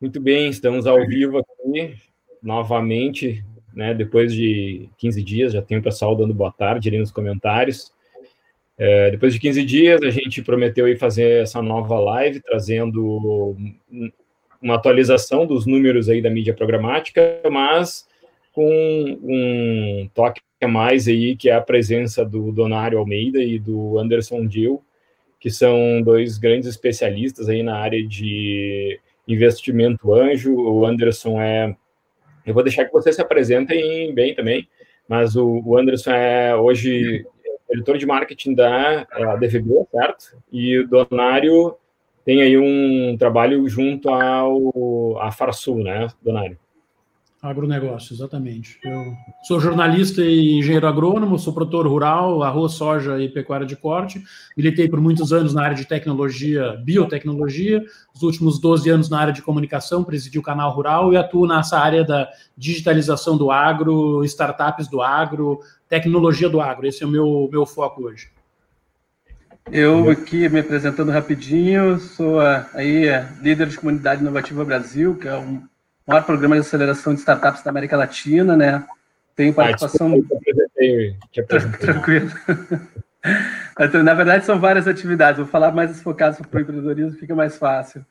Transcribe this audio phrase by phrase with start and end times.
[0.00, 1.94] Muito bem, estamos ao vivo aqui
[2.42, 3.92] novamente, né?
[3.92, 7.92] Depois de 15 dias, já tem o pessoal dando boa tarde ali nos comentários.
[8.78, 13.54] É, depois de 15 dias, a gente prometeu ir fazer essa nova live, trazendo
[14.62, 18.08] uma atualização dos números aí da mídia programática, mas
[18.54, 23.98] com um toque a mais aí, que é a presença do Donário Almeida e do
[23.98, 24.82] Anderson Dill,
[25.38, 28.98] que são dois grandes especialistas aí na área de
[29.32, 30.54] investimento anjo.
[30.54, 31.74] O Anderson é.
[32.44, 34.68] Eu vou deixar que vocês se apresentem bem também,
[35.08, 37.24] mas o, o Anderson é hoje
[37.70, 39.04] diretor de marketing da
[39.38, 40.36] DVB, certo?
[40.50, 41.76] E o Donário
[42.24, 46.58] tem aí um trabalho junto ao a Farsul, né, Donário?
[47.42, 48.78] Agronegócio, exatamente.
[48.84, 54.22] Eu sou jornalista e engenheiro agrônomo, sou produtor rural, arroz, soja e pecuária de corte.
[54.54, 57.82] Militei por muitos anos na área de tecnologia, biotecnologia,
[58.14, 61.78] os últimos 12 anos na área de comunicação, presidi o canal rural e atuo nessa
[61.78, 66.86] área da digitalização do agro, startups do agro, tecnologia do agro.
[66.86, 68.28] Esse é o meu, meu foco hoje.
[69.72, 72.38] Eu aqui me apresentando rapidinho, sou
[72.74, 73.06] aí
[73.40, 75.69] líder de comunidade inovativa Brasil, que é um
[76.10, 78.84] maior programa de aceleração de startups da América Latina, né?
[79.36, 80.12] Tenho participação.
[80.12, 80.46] Ah,
[81.78, 82.30] Tranquilo.
[84.04, 85.38] Na verdade, são várias atividades.
[85.38, 88.04] Vou falar mais focadas para o empreendedorismo, fica mais fácil.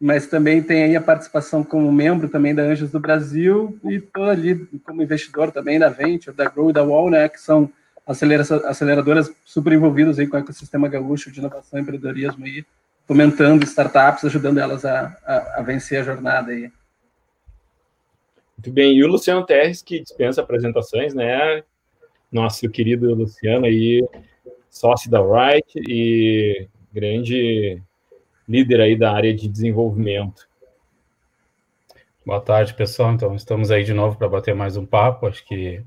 [0.00, 4.24] Mas também tem aí a participação como membro também da Anjos do Brasil e estou
[4.24, 7.28] ali como investidor também da Venture, da Grow e da Wall, né?
[7.28, 7.70] Que são
[8.06, 12.64] aceleradoras super envolvidas aí com o ecossistema gaúcho de inovação e empreendedorismo aí,
[13.06, 16.70] fomentando startups, ajudando elas a, a, a vencer a jornada aí.
[18.60, 21.64] Muito bem, e o Luciano Terres, que dispensa apresentações, né?
[22.30, 24.06] Nosso querido Luciano aí,
[24.68, 27.82] sócio da Wright e grande
[28.46, 30.46] líder aí da área de desenvolvimento.
[32.26, 33.14] Boa tarde, pessoal.
[33.14, 35.26] Então, estamos aí de novo para bater mais um papo.
[35.26, 35.82] Acho que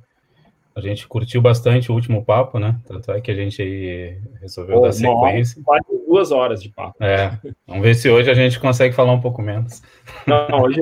[0.76, 2.76] a gente curtiu bastante o último papo, né?
[2.88, 5.62] Tanto é que a gente aí resolveu dar sequência.
[5.64, 7.04] Quase duas horas de papo.
[7.04, 7.38] É.
[7.68, 9.82] Vamos ver se hoje a gente consegue falar um pouco menos.
[10.26, 10.82] Não, não hoje,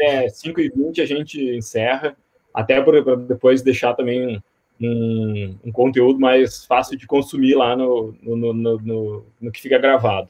[0.00, 2.16] é 5 e 20 a gente encerra,
[2.54, 4.40] até para depois deixar também
[4.80, 9.78] um, um, conteúdo mais fácil de consumir lá no, no, no, no, no que fica
[9.78, 10.28] gravado.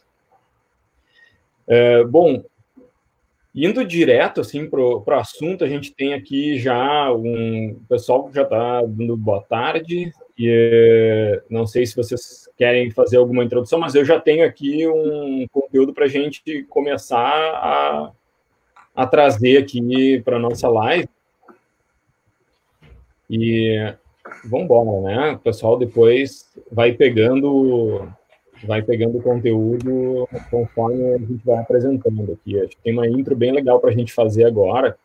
[1.66, 2.43] É, bom,
[3.60, 8.42] Indo direto assim para o assunto, a gente tem aqui já um pessoal que já
[8.42, 10.12] está dando boa tarde.
[10.38, 15.44] E não sei se vocês querem fazer alguma introdução, mas eu já tenho aqui um
[15.50, 18.12] conteúdo para a gente começar a,
[18.94, 21.08] a trazer aqui para nossa live.
[23.28, 23.92] E
[24.44, 25.30] vamos embora, né?
[25.32, 28.08] O pessoal depois vai pegando
[28.66, 32.58] vai pegando o conteúdo conforme a gente vai apresentando aqui.
[32.58, 34.96] Acho que tem uma intro bem legal para a gente fazer agora,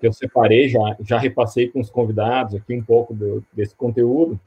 [0.00, 4.38] que eu separei, já, já repassei com os convidados aqui um pouco do, desse conteúdo,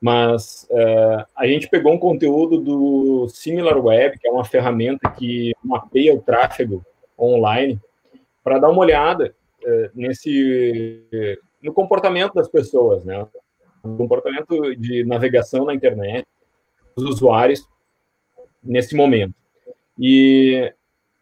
[0.00, 6.14] mas uh, a gente pegou um conteúdo do SimilarWeb, que é uma ferramenta que mapeia
[6.14, 6.84] o tráfego
[7.18, 7.78] online,
[8.42, 11.06] para dar uma olhada uh, nesse
[11.62, 13.24] no comportamento das pessoas, né?
[13.82, 16.26] Comportamento de navegação na internet,
[16.96, 17.66] os usuários
[18.62, 19.34] nesse momento.
[19.98, 20.72] E,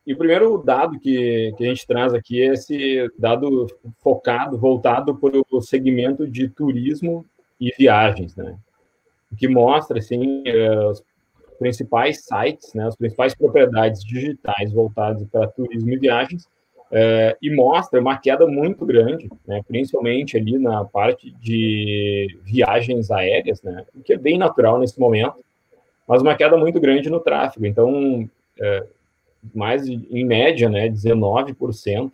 [0.06, 3.66] e o primeiro dado que, que a gente traz aqui é esse dado
[3.98, 7.24] focado, voltado para o segmento de turismo
[7.60, 8.56] e viagens, né?
[9.36, 11.04] Que mostra, assim, eh, os
[11.60, 16.48] principais sites, né, as principais propriedades digitais voltadas para turismo e viagens,
[16.90, 23.62] é, e mostra uma queda muito grande, né, principalmente ali na parte de viagens aéreas,
[23.62, 25.36] né, o que é bem natural nesse momento,
[26.10, 27.64] mas uma queda muito grande no tráfego.
[27.64, 28.28] Então,
[28.58, 28.84] é,
[29.54, 32.10] mais em média, né, 19%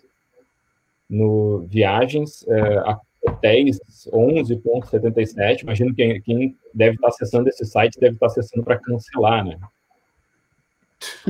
[1.08, 2.82] no viagens, é,
[3.26, 3.78] hotéis
[4.12, 5.62] 11,77.
[5.62, 9.58] Imagino que quem deve estar acessando esse site deve estar acessando para cancelar, né?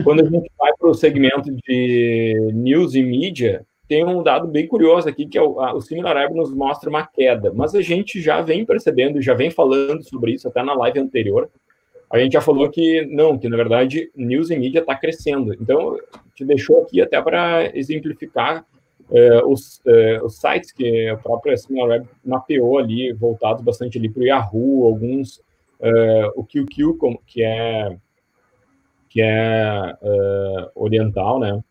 [0.02, 4.66] Quando a gente vai para o segmento de news e mídia, tem um dado bem
[4.66, 8.20] curioso aqui, que é o, a, o SimilarWeb nos mostra uma queda, mas a gente
[8.20, 11.48] já vem percebendo, já vem falando sobre isso até na live anterior,
[12.10, 15.54] a gente já falou que não, que na verdade news e mídia está crescendo.
[15.54, 15.98] Então,
[16.34, 18.64] te deixou aqui até para exemplificar
[19.10, 24.22] é, os, é, os, sites que a própria SimilarWeb mapeou ali, voltados bastante ali para
[24.22, 25.40] o Yahoo, alguns,
[25.80, 27.96] é, o QQ, que é,
[29.08, 29.96] que é
[30.74, 31.62] oriental, né?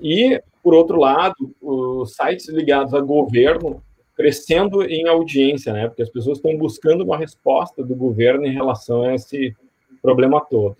[0.00, 3.82] e, por outro lado, os sites ligados a governo
[4.16, 5.88] crescendo em audiência, né?
[5.88, 9.54] Porque as pessoas estão buscando uma resposta do governo em relação a esse
[10.00, 10.76] problema todo.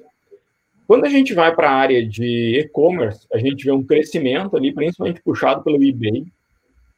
[0.86, 4.72] Quando a gente vai para a área de e-commerce, a gente vê um crescimento ali,
[4.72, 6.20] principalmente puxado pelo eBay,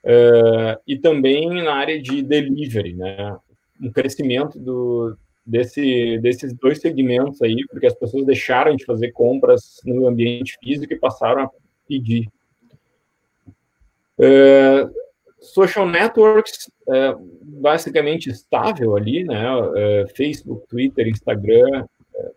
[0.04, 3.36] uh, e também na área de delivery, né?
[3.80, 9.80] Um crescimento do, desse, desses dois segmentos aí, porque as pessoas deixaram de fazer compras
[9.84, 11.50] no ambiente físico e passaram a
[11.86, 12.28] pedir.
[14.18, 15.03] Uh,
[15.44, 19.44] social networks, uh, basicamente estável ali, né?
[20.16, 21.86] Facebook, Twitter, Instagram,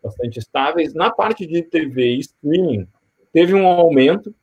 [0.04, 0.94] bastante estáveis.
[0.94, 2.88] Na parte de TV e streaming,
[3.34, 4.34] teve um aumento,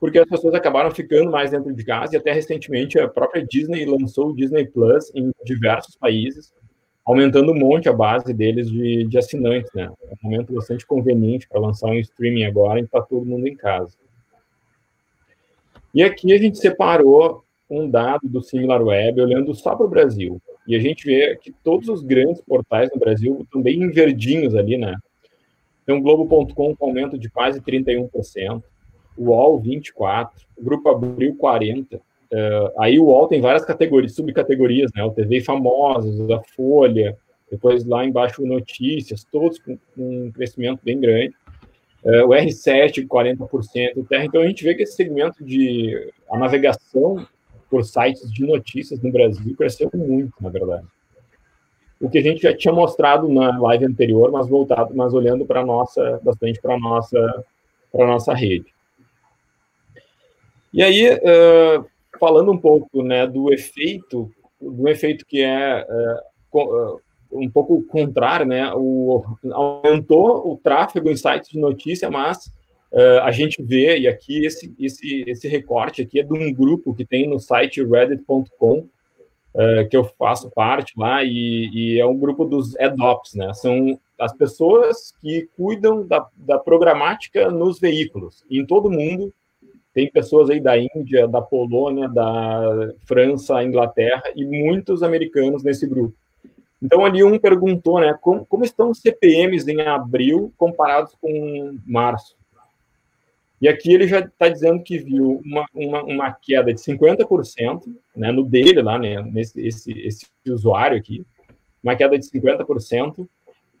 [0.00, 3.84] porque as pessoas acabaram ficando mais dentro de casa, e até recentemente a própria Disney
[3.84, 6.52] lançou o Disney Plus em diversos países,
[7.04, 9.90] aumentando um monte a base deles de, de assinantes, né?
[10.02, 13.54] É um momento bastante conveniente para lançar um streaming agora e está todo mundo em
[13.54, 13.94] casa.
[15.94, 17.43] E aqui a gente separou
[17.80, 20.40] um dado do SimilarWeb olhando só para o Brasil.
[20.66, 24.54] E a gente vê que todos os grandes portais no Brasil estão bem em verdinhos
[24.54, 24.96] ali, né?
[25.82, 28.62] Então, Globo.com com aumento de quase 31%,
[29.16, 32.00] o UOL 24%, o Grupo Abril 40%.
[32.34, 35.04] Uh, aí o UOL tem várias categorias, subcategorias, né?
[35.04, 37.16] O TV Famosos, a Folha,
[37.50, 41.34] depois lá embaixo Notícias, todos com, com um crescimento bem grande.
[42.02, 44.24] Uh, o R7, 40%, o Terra.
[44.24, 47.24] Então, a gente vê que esse segmento de a navegação
[47.68, 50.86] por sites de notícias no Brasil cresceu muito, na verdade.
[52.00, 55.64] O que a gente já tinha mostrado na live anterior, mas voltado, mas olhando para
[55.64, 57.44] nossa, bastante para nossa,
[57.90, 58.66] para nossa rede.
[60.72, 61.86] E aí, uh,
[62.18, 64.30] falando um pouco, né, do efeito,
[64.60, 65.86] do efeito que é
[66.52, 67.00] uh,
[67.32, 72.52] um pouco contrário, né, o, aumentou o tráfego em sites de notícia, mas
[72.94, 76.94] Uh, a gente vê, e aqui esse, esse, esse recorte aqui é de um grupo
[76.94, 78.88] que tem no site reddit.com, uh,
[79.56, 83.52] eh, que eu faço parte lá, e, e, é um grupo dos adopts, né?
[83.52, 88.44] São as pessoas que cuidam da, da programática nos veículos.
[88.48, 89.34] Em todo mundo
[89.92, 96.14] tem pessoas aí da Índia, da Polônia, da França, Inglaterra e muitos americanos nesse grupo.
[96.80, 102.36] Então ali um perguntou, né, como, como estão os CPMs em abril comparados com março?
[103.64, 108.30] E aqui ele já está dizendo que viu uma, uma, uma, queda de 50% né,
[108.30, 111.24] no dele, lá, né, nesse esse, esse usuário aqui,
[111.82, 113.26] uma queda de 50%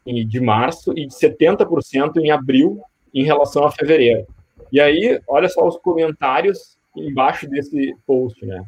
[0.06, 2.80] em, de março e de 70% em abril
[3.12, 4.26] em relação a fevereiro.
[4.72, 8.64] E aí, olha só os comentários embaixo desse post, né?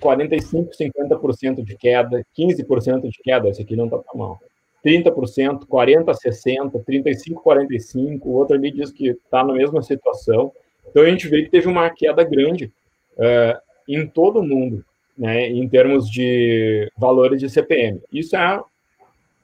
[0.00, 4.40] 45, 50% de queda, 15% de queda, esse aqui não está tão mal.
[4.84, 10.52] 30%, 40%, 60%, 35%, 45%, o outro ali diz que está na mesma situação.
[10.88, 12.72] Então, a gente vê que teve uma queda grande
[13.16, 14.84] uh, em todo o mundo,
[15.16, 18.00] né, em termos de valores de CPM.
[18.12, 18.62] Isso é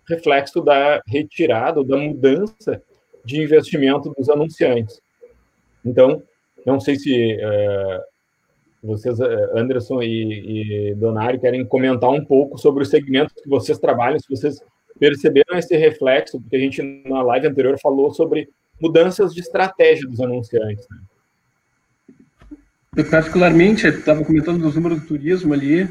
[0.08, 2.80] reflexo da retirada, da mudança
[3.24, 5.00] de investimento dos anunciantes.
[5.84, 6.22] Então,
[6.64, 8.02] não sei se uh,
[8.82, 13.78] vocês, eh, Anderson e, e Donário, querem comentar um pouco sobre os segmentos que vocês
[13.78, 14.60] trabalham, se vocês
[14.98, 18.48] perceberam esse reflexo, porque a gente na live anterior falou sobre
[18.80, 20.86] mudanças de estratégia dos anunciantes.
[20.90, 20.98] Né?
[22.96, 25.88] Eu, particularmente, estava comentando dos números do turismo ali.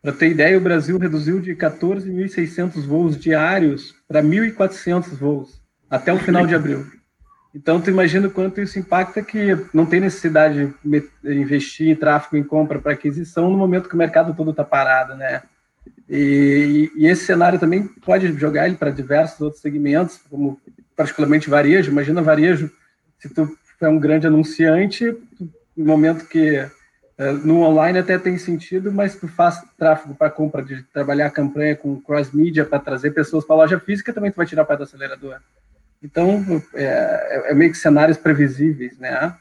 [0.00, 6.18] Para ter ideia, o Brasil reduziu de 14.600 voos diários para 1.400 voos até o
[6.18, 6.86] final de abril.
[7.54, 12.36] Então, tu imagina o quanto isso impacta que não tem necessidade de investir em tráfego,
[12.36, 15.42] em compra para aquisição no momento que o mercado todo está parado, né?
[16.08, 20.60] E, e, esse cenário também pode jogar ele para diversos outros segmentos, como
[20.94, 21.90] particularmente varejo.
[21.90, 22.70] Imagina varejo,
[23.18, 25.16] se tu é um grande anunciante,
[25.76, 30.62] no momento que uh, no online até tem sentido, mas tu faz tráfego para compra
[30.62, 34.30] de trabalhar a campanha com cross media para trazer pessoas para a loja física, também
[34.30, 35.40] tu vai tirar para do acelerador.
[36.02, 39.34] Então é, é, é meio que cenários previsíveis, né?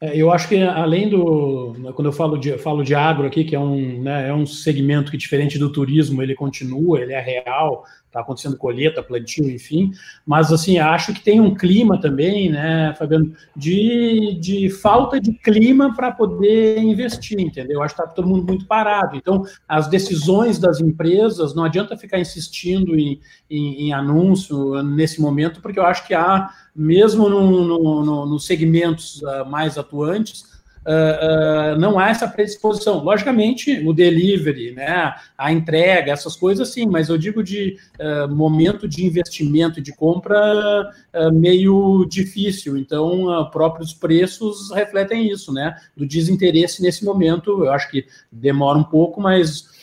[0.00, 1.74] É, eu acho que além do.
[1.94, 5.10] Quando eu falo de, falo de agro aqui, que é um, né, é um segmento
[5.10, 7.84] que, diferente do turismo, ele continua, ele é real,
[8.16, 9.92] está acontecendo colheita, plantio, enfim,
[10.24, 15.94] mas assim, acho que tem um clima também, né, Fabiano, de, de falta de clima
[15.94, 17.82] para poder investir, entendeu?
[17.82, 19.16] Acho que está todo mundo muito parado.
[19.16, 23.20] Então, as decisões das empresas, não adianta ficar insistindo em,
[23.50, 28.46] em, em anúncio nesse momento, porque eu acho que há, mesmo no, no, no, nos
[28.46, 30.55] segmentos uh, mais atuantes,
[30.86, 33.02] Uh, não há essa predisposição.
[33.02, 38.86] Logicamente, o delivery, né, a entrega, essas coisas sim, mas eu digo de uh, momento
[38.88, 40.92] de investimento e de compra
[41.32, 42.76] meio difícil.
[42.76, 47.64] Então, próprios preços refletem isso, né, do desinteresse nesse momento.
[47.64, 49.75] Eu acho que demora um pouco, mas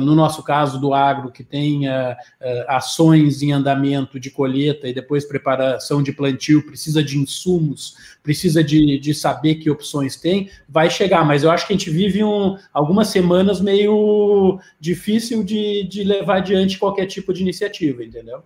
[0.00, 2.16] no nosso caso do agro, que tem uh,
[2.68, 8.98] ações em andamento de colheita e depois preparação de plantio, precisa de insumos, precisa de,
[8.98, 11.24] de saber que opções tem, vai chegar.
[11.24, 16.38] Mas eu acho que a gente vive um, algumas semanas meio difícil de, de levar
[16.38, 18.42] adiante qualquer tipo de iniciativa, entendeu?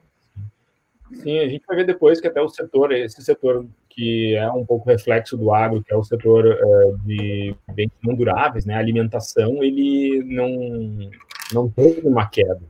[1.12, 4.64] Sim, a gente vai ver depois que até o setor, esse setor que é um
[4.64, 9.62] pouco reflexo do agro, que é o setor uh, de bens não duráveis, né, alimentação,
[9.62, 11.11] ele não,
[11.52, 12.62] não teve uma queda.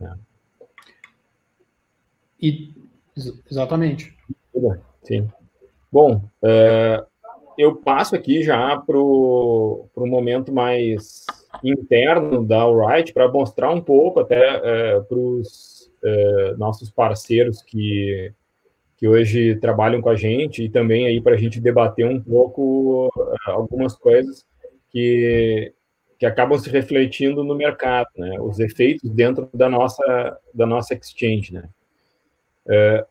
[0.00, 0.10] É.
[2.40, 2.74] E,
[3.50, 4.16] exatamente.
[5.02, 5.28] Sim.
[5.90, 7.06] Bom, uh,
[7.56, 11.24] eu passo aqui já para o momento mais
[11.62, 18.32] interno da Alright para mostrar um pouco até uh, para os uh, nossos parceiros que
[18.96, 23.10] que hoje trabalham com a gente e também aí para a gente debater um pouco
[23.46, 24.46] algumas coisas
[24.90, 25.74] que,
[26.22, 28.40] que acabam se refletindo no mercado, né?
[28.40, 31.68] Os efeitos dentro da nossa da nossa exchange, né?
[32.68, 33.04] É,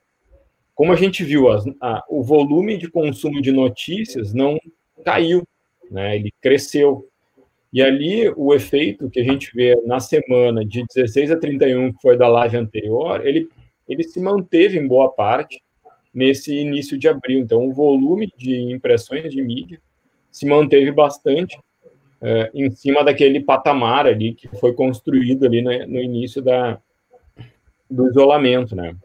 [0.74, 4.58] como a gente viu, a, o volume de consumo de notícias não
[5.04, 5.46] caiu,
[5.92, 6.16] né?
[6.16, 7.06] Ele cresceu.
[7.74, 12.02] E ali o efeito que a gente vê na semana de 16 a 31, que
[12.02, 13.50] foi da live anterior, ele
[13.90, 15.62] ele se manteve em boa parte
[16.14, 17.40] nesse início de abril.
[17.42, 19.82] Então, o volume de impressões de mídia
[20.32, 21.60] se manteve bastante
[22.22, 26.80] é, em cima daquele patamar ali que foi construído ali no, no início da,
[27.90, 28.96] do isolamento, né?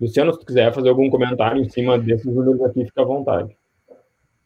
[0.00, 3.54] Luciano, se quiser fazer algum comentário em cima desses números aqui, fica à vontade.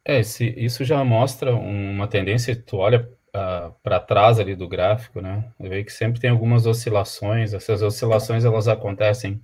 [0.04, 4.68] É, esse, isso já mostra uma tendência, tu olha uh, ah, para trás ali do
[4.68, 5.44] gráfico, né?
[5.58, 9.40] Vê que sempre tem algumas oscilações, essas oscilações elas acontecem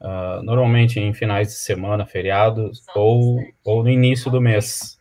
[0.00, 4.98] uh, normalmente em finais de semana, feriados, ou, ou no início do mês.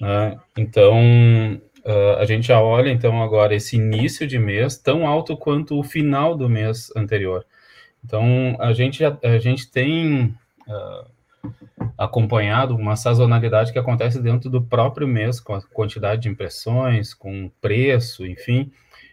[0.00, 0.38] Né?
[0.56, 5.78] Então, uh, a gente já olha, então, agora esse início de mês tão alto quanto
[5.78, 7.44] o final do mês anterior.
[8.04, 10.34] Então, a gente, a gente tem
[10.66, 11.52] uh,
[11.96, 17.50] acompanhado uma sazonalidade que acontece dentro do próprio mês, com a quantidade de impressões, com
[17.60, 18.70] preço, enfim,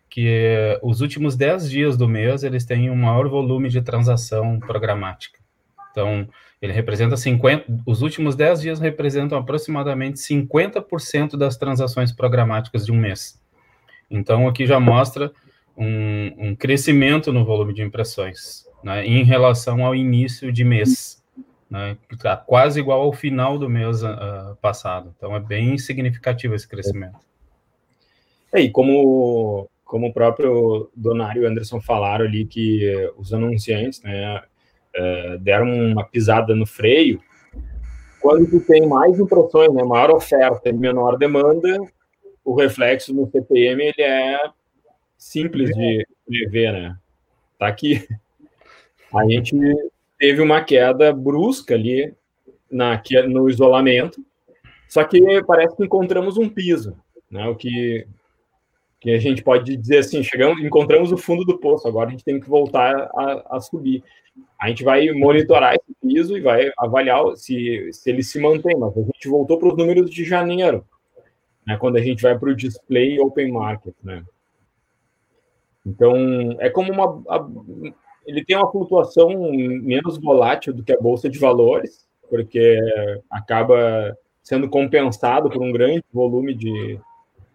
[0.10, 5.40] que os últimos 10 dias do mês eles têm um maior volume de transação programática.
[5.92, 6.28] Então,
[6.66, 12.98] ele representa 50, os últimos 10 dias representam aproximadamente 50% das transações programáticas de um
[12.98, 13.42] mês.
[14.10, 15.32] Então, aqui já mostra
[15.78, 21.24] um, um crescimento no volume de impressões, né, em relação ao início de mês,
[21.70, 25.14] né, está quase igual ao final do mês uh, passado.
[25.16, 27.20] Então, é bem significativo esse crescimento.
[28.52, 34.42] É, e como como o próprio Donário e Anderson falaram ali, que os anunciantes né,
[34.96, 37.22] é, deram uma pisada no freio,
[38.20, 41.78] quando tu tem mais impressões, né, maior oferta e menor demanda,
[42.44, 44.40] o reflexo no CPM ele é
[45.18, 46.98] simples de, de ver, né?
[47.60, 48.08] Tá aqui.
[49.14, 49.56] A gente
[50.20, 52.14] teve uma queda brusca ali
[52.70, 54.24] na, no isolamento,
[54.90, 56.98] só que parece que encontramos um piso,
[57.30, 57.48] né?
[57.48, 58.08] O que
[59.06, 62.26] que a gente pode dizer assim, chegamos, encontramos o fundo do poço, agora a gente
[62.26, 64.04] tem que voltar a, a subir.
[64.60, 68.98] A gente vai monitorar esse piso e vai avaliar se, se ele se mantém, mas
[68.98, 70.84] a gente voltou para os números de janeiro,
[71.68, 74.24] né, quando a gente vai para o display open market, né.
[75.86, 77.22] Então, é como uma...
[77.30, 77.48] A,
[78.26, 82.80] ele tem uma flutuação menos volátil do que a bolsa de valores, porque
[83.30, 87.00] acaba sendo compensado por um grande volume de,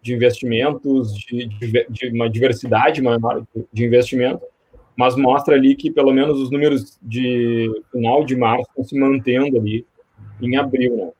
[0.01, 4.43] de investimentos, de, de, de, uma diversidade maior de investimento,
[4.95, 9.57] mas mostra ali que pelo menos os números de final de março estão se mantendo
[9.57, 9.85] ali
[10.41, 11.11] em abril, né?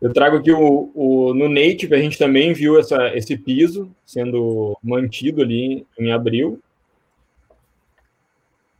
[0.00, 4.74] Eu trago aqui o, o, no Native, a gente também viu essa, esse piso sendo
[4.82, 6.58] mantido ali em abril.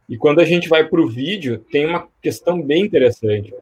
[0.09, 3.55] E quando a gente vai para o vídeo, tem uma questão bem interessante,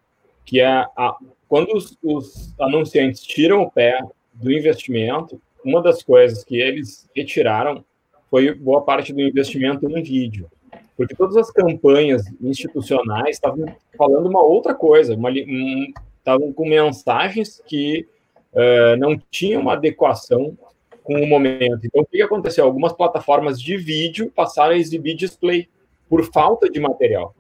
[0.45, 1.17] que é a,
[1.49, 4.01] quando os, os, anunciantes tiram o pé
[4.35, 7.85] do investimento, uma das coisas que eles retiraram
[8.31, 10.49] foi boa parte do investimento em vídeo.
[10.97, 18.07] Porque todas as campanhas institucionais estavam falando uma outra coisa, estavam um, com mensagens que
[18.53, 20.57] uh, não tinham uma adequação
[21.03, 21.81] com o momento.
[21.85, 22.65] Então, o que aconteceu?
[22.65, 25.69] Algumas plataformas de vídeo passaram a exibir display
[26.09, 27.35] por falta de material.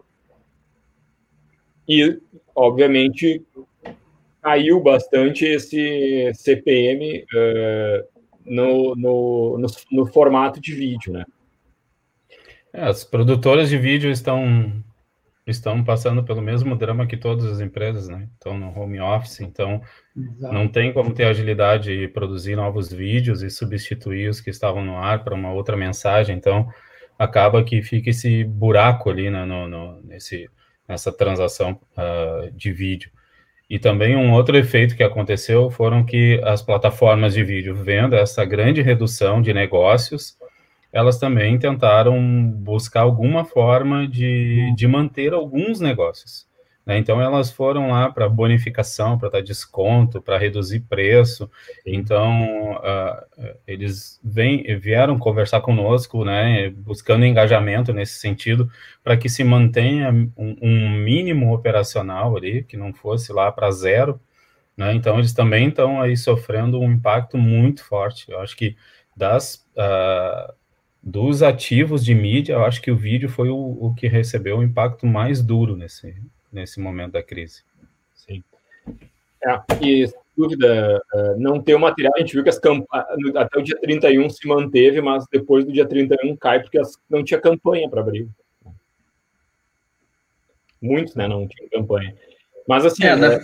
[1.87, 2.19] E,
[2.55, 3.43] obviamente,
[4.49, 11.25] caiu bastante esse CPM uh, no, no, no, no, formato de vídeo, né?
[12.73, 14.83] É, as produtoras de vídeo estão
[15.47, 18.28] estão passando pelo mesmo drama que todas as empresas, né?
[18.35, 19.81] Estão no home office, então
[20.17, 20.52] Exato.
[20.52, 24.97] não tem como ter agilidade e produzir novos vídeos e substituir os que estavam no
[24.97, 26.37] ar para uma outra mensagem.
[26.37, 26.69] Então
[27.19, 30.50] acaba que fica esse buraco ali né, no, no, nesse,
[30.87, 33.11] nessa transação uh, de vídeo.
[33.69, 38.45] E também um outro efeito que aconteceu foram que as plataformas de vídeo, vendo essa
[38.45, 40.39] grande redução de negócios,
[40.91, 42.19] elas também tentaram
[42.51, 46.48] buscar alguma forma de, de manter alguns negócios.
[46.88, 46.97] Né?
[46.97, 51.50] Então, elas foram lá para bonificação, para dar desconto, para reduzir preço.
[51.85, 58.71] Então, uh, eles vem, vieram conversar conosco, né, buscando engajamento nesse sentido,
[59.04, 64.18] para que se mantenha um, um, mínimo operacional ali, que não fosse lá para zero.
[64.75, 64.95] Né?
[64.95, 68.30] Então, eles também estão aí sofrendo um impacto muito forte.
[68.30, 68.75] Eu acho que
[69.14, 69.66] das.
[69.76, 70.57] Uh,
[71.00, 74.62] dos ativos de mídia, eu acho que o vídeo foi o, o que recebeu o
[74.64, 76.14] impacto mais duro nesse,
[76.52, 77.62] nesse momento da crise.
[78.14, 78.43] Sim.
[79.45, 82.61] É, e, dúvida, é, não ter o material, a gente viu que as
[83.37, 87.25] até o dia 31 se manteve, mas depois do dia 31 cai, porque as, não
[87.25, 88.28] tinha campanha para abrir.
[90.81, 92.14] Muitos, né, não tinham campanha.
[92.67, 93.05] Mas, assim...
[93.05, 93.38] É, na,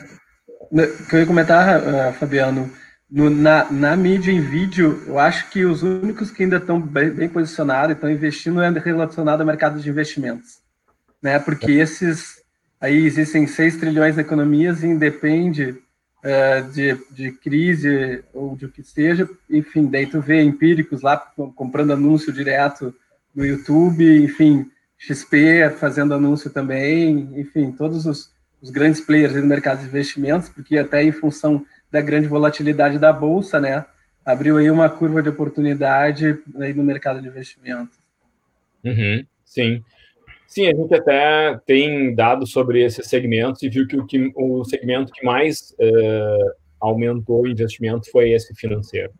[0.71, 2.71] na, que eu ia comentar, uh, Fabiano,
[3.11, 7.11] no, na, na mídia em vídeo, eu acho que os únicos que ainda estão bem,
[7.11, 10.61] bem posicionados e estão investindo é relacionado ao mercado de investimentos.
[11.23, 11.39] Né?
[11.39, 12.44] Porque esses
[12.81, 15.71] aí existem 6 trilhões na economia e independe
[16.25, 21.17] uh, de, de crise ou de o que seja, enfim, daí tu vê empíricos lá
[21.55, 22.95] comprando anúncio direto
[23.35, 28.33] no YouTube, enfim, XP fazendo anúncio também, enfim, todos os,
[28.63, 33.13] os grandes players do mercado de investimentos, porque até em função da grande volatilidade da
[33.13, 33.85] bolsa, né,
[34.25, 37.99] abriu aí uma curva de oportunidade aí no mercado de investimentos.
[38.85, 39.85] Uhum, sim.
[40.55, 44.65] Sim, a gente até tem dados sobre esses segmentos e viu que o, que, o
[44.65, 49.13] segmento que mais uh, aumentou o investimento foi esse financeiro.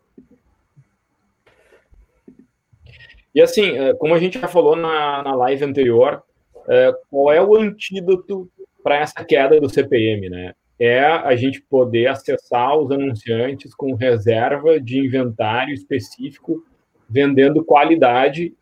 [3.33, 6.23] E assim, uh, como a gente já falou na, na live anterior,
[6.55, 8.49] uh, qual é o antídoto
[8.81, 10.53] para essa queda do CPM, né?
[10.79, 16.63] É a gente poder acessar os anunciantes com reserva de inventário específico,
[17.09, 18.53] vendendo qualidade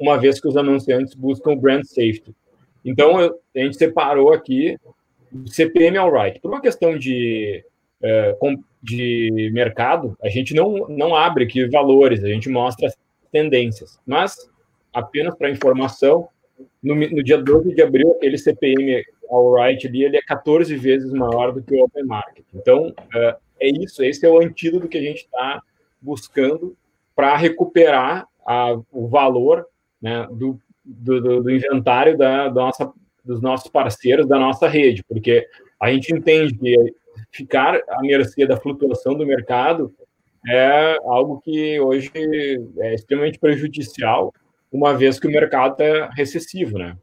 [0.00, 2.34] uma vez que os anunciantes buscam brand safety.
[2.84, 4.78] Então, a gente separou aqui
[5.32, 6.40] o CPM Alright.
[6.40, 7.62] Por uma questão de,
[8.02, 8.36] é,
[8.82, 12.92] de mercado, a gente não, não abre aqui valores, a gente mostra
[13.30, 14.00] tendências.
[14.06, 14.50] Mas,
[14.92, 16.28] apenas para informação,
[16.82, 21.52] no, no, dia 12 de abril, aquele CPM Alright ali, ele é 14 vezes maior
[21.52, 22.44] do que o Open Market.
[22.54, 25.62] Então, é, é isso, esse é o antídoto que a gente está
[26.00, 26.74] buscando
[27.14, 29.66] para recuperar a, o valor
[30.00, 32.92] né, do, do, do inventário da, da, nossa,
[33.24, 35.46] dos nossos parceiros, da nossa rede, porque
[35.80, 36.76] a gente entende que
[37.30, 39.94] ficar à mercê da flutuação do mercado
[40.48, 42.10] é algo que hoje
[42.78, 44.32] é extremamente prejudicial,
[44.72, 46.96] uma vez que o mercado está recessivo, né?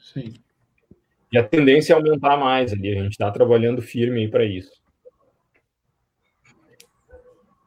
[0.00, 0.34] Sim.
[1.32, 4.70] E a tendência é aumentar mais ali, a gente está trabalhando firme para isso.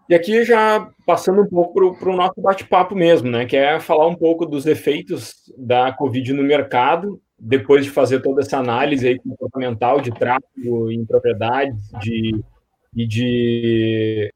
[0.10, 3.46] E aqui já passando um pouco para o nosso bate-papo mesmo, né?
[3.46, 8.42] Que é falar um pouco dos efeitos da Covid no mercado, depois de fazer toda
[8.42, 12.44] essa análise aí comportamental de tráfego em propriedades de,
[12.96, 14.34] e de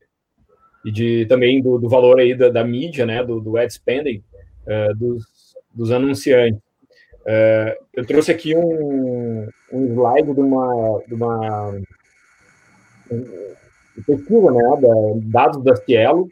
[0.85, 3.23] e de também do, do valor aí da, da, mídia, né?
[3.23, 4.23] Do, do ad spending
[4.67, 5.25] uh, dos,
[5.73, 6.61] dos anunciantes.
[7.21, 11.73] Uh, eu trouxe aqui um, um slide de uma, de uma
[13.97, 16.29] né, da, dados da Cielo,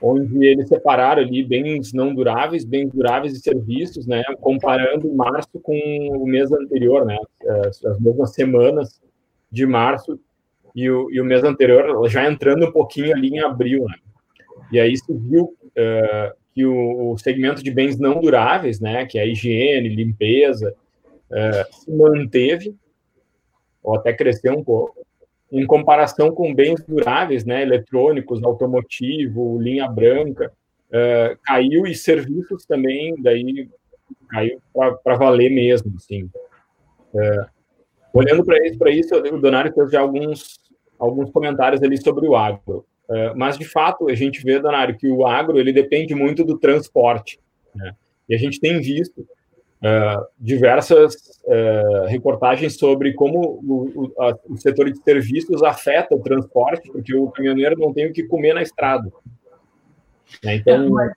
[0.00, 5.74] onde eles separaram ali bens não duráveis, bens duráveis e serviços, né, comparando março com
[6.12, 7.18] o mês anterior, né,
[7.66, 9.00] as, as mesmas semanas
[9.50, 10.20] de março
[10.74, 13.96] e o, e o mês anterior, já entrando um pouquinho ali em abril, né,
[14.70, 19.18] e aí se viu uh, que o, o, segmento de bens não duráveis, né, que
[19.18, 20.74] é higiene, limpeza,
[21.30, 22.76] uh, se manteve,
[23.82, 25.03] ou até cresceu um pouco,
[25.54, 30.52] em comparação com bens duráveis, né, eletrônicos, automotivo, linha branca,
[30.90, 33.68] uh, caiu e serviços também, daí
[34.28, 36.24] caiu para valer mesmo, assim.
[37.14, 37.46] Uh,
[38.12, 40.58] olhando para isso, isso, o Donário fez já alguns
[40.98, 42.84] alguns comentários ali sobre o agro.
[43.08, 46.58] Uh, mas de fato a gente vê, Donário, que o agro ele depende muito do
[46.58, 47.38] transporte,
[47.74, 47.94] né?
[48.28, 49.24] E a gente tem visto
[49.84, 56.22] uh, diversas uh, reportagens sobre como o, o, a, o, setor de serviços afeta o
[56.22, 59.12] transporte, porque o caminhoneiro não tem o que comer na estrada.
[60.42, 60.56] Né?
[60.56, 61.12] Então, é, mas,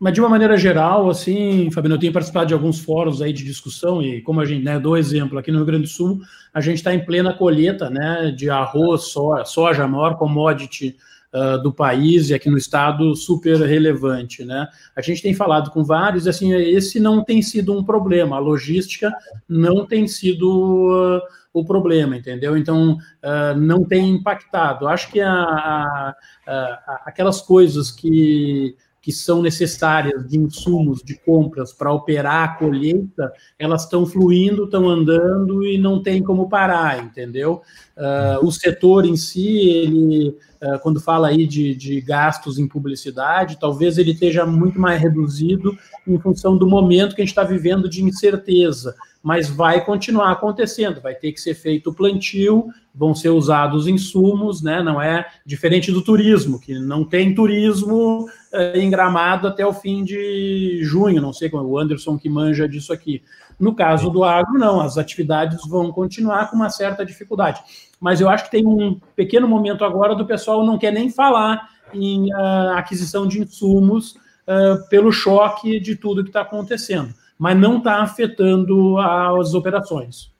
[0.00, 3.44] mas, de uma maneira geral, assim, Fabiano, eu tenho participado de alguns fóruns aí de
[3.44, 6.18] discussão e como a gente, né, dou exemplo, aqui no Rio Grande do Sul,
[6.52, 10.96] a gente está em plena colheita, né, de arroz, soja, soja, a maior commodity
[11.32, 14.68] uh, do país e aqui no estado super relevante, né?
[14.96, 19.12] A gente tem falado com vários, assim, esse não tem sido um problema, a logística
[19.48, 21.20] não tem sido uh,
[21.52, 22.56] o problema, entendeu?
[22.56, 24.88] Então, uh, não tem impactado.
[24.88, 26.14] Acho que a, a,
[26.46, 33.32] a, aquelas coisas que que são necessárias de insumos, de compras para operar a colheita,
[33.58, 37.62] elas estão fluindo, estão andando e não tem como parar, entendeu?
[37.96, 43.58] Uh, o setor em si, ele, uh, quando fala aí de, de gastos em publicidade,
[43.58, 47.88] talvez ele esteja muito mais reduzido em função do momento que a gente está vivendo
[47.88, 53.30] de incerteza mas vai continuar acontecendo, vai ter que ser feito o plantio, vão ser
[53.30, 54.82] usados insumos, né?
[54.82, 60.04] Não é diferente do turismo, que não tem turismo é, em Gramado até o fim
[60.04, 63.22] de junho, não sei como o Anderson que manja disso aqui.
[63.58, 67.60] No caso do agro, não, as atividades vão continuar com uma certa dificuldade.
[68.00, 71.68] Mas eu acho que tem um pequeno momento agora do pessoal não quer nem falar
[71.92, 77.78] em uh, aquisição de insumos uh, pelo choque de tudo que está acontecendo mas não
[77.78, 80.32] está afetando as operações.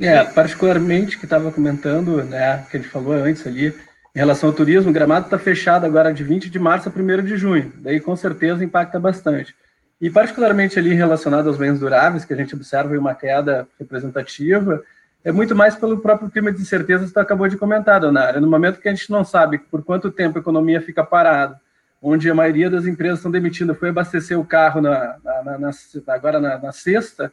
[0.00, 3.74] É, particularmente que estava comentando, né, que a gente falou antes ali,
[4.14, 7.36] em relação ao turismo, Gramado está fechado agora de 20 de março a 1 de
[7.36, 9.54] junho, daí com certeza impacta bastante.
[10.00, 14.82] E particularmente ali relacionado aos bens duráveis, que a gente observa uma queda representativa,
[15.24, 18.40] é muito mais pelo próprio clima de incerteza que você acabou de comentar, Donário.
[18.40, 21.60] No momento que a gente não sabe por quanto tempo a economia fica parada,
[22.00, 23.72] onde a maioria das empresas estão demitindo.
[23.72, 25.70] Eu fui abastecer o carro na, na, na,
[26.08, 27.32] agora na, sexta,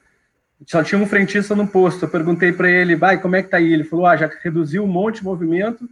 [0.66, 2.06] só tinha um frentista no posto.
[2.06, 3.72] Eu perguntei para ele, vai, como é que tá aí?
[3.72, 5.88] Ele falou, ah, já reduziu um monte de movimento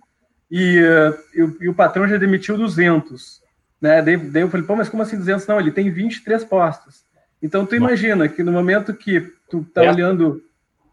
[0.50, 3.42] e, uh, e, e o patrão já demitiu 200.
[3.80, 4.02] Né?
[4.02, 5.46] Daí, daí, eu falei, pô, mas como assim 200?
[5.48, 7.04] Não, ele tem 23 postos.
[7.42, 9.92] Então, tu imagina que no momento que tu tá é.
[9.92, 10.42] olhando...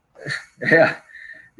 [0.60, 0.96] é,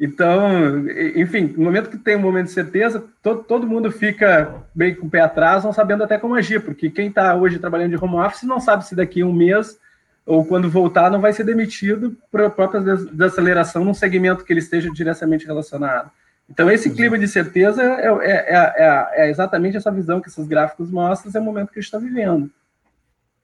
[0.03, 4.97] então, enfim, no momento que tem um momento de certeza, todo, todo mundo fica meio
[4.97, 8.03] com o pé atrás, não sabendo até como agir, porque quem está hoje trabalhando de
[8.03, 9.79] home office não sabe se daqui a um mês
[10.25, 14.89] ou quando voltar não vai ser demitido por própria desaceleração num segmento que ele esteja
[14.89, 16.09] diretamente relacionado.
[16.49, 20.89] Então, esse clima de certeza é, é, é, é, exatamente essa visão que esses gráficos
[20.89, 22.49] mostram, é o momento que a gente está vivendo.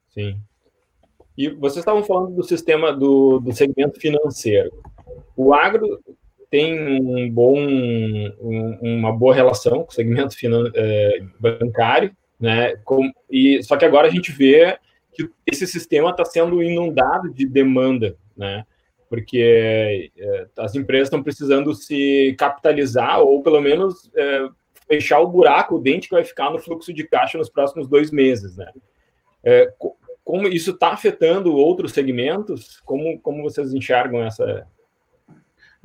[0.09, 0.39] Sim.
[1.37, 4.71] E vocês estavam falando do sistema do, do segmento financeiro.
[5.35, 5.99] O agro
[6.49, 12.75] tem um bom, um, uma boa relação com o segmento finan, é, bancário, né?
[12.83, 14.77] Com, e só que agora a gente vê
[15.13, 18.65] que esse sistema está sendo inundado de demanda, né?
[19.09, 24.47] Porque é, as empresas estão precisando se capitalizar ou pelo menos é,
[24.87, 28.11] fechar o buraco, o dente que vai ficar no fluxo de caixa nos próximos dois
[28.11, 28.71] meses, né?
[29.43, 29.73] É,
[30.23, 32.81] como isso está afetando outros segmentos?
[32.81, 34.67] Como, como vocês enxergam essa,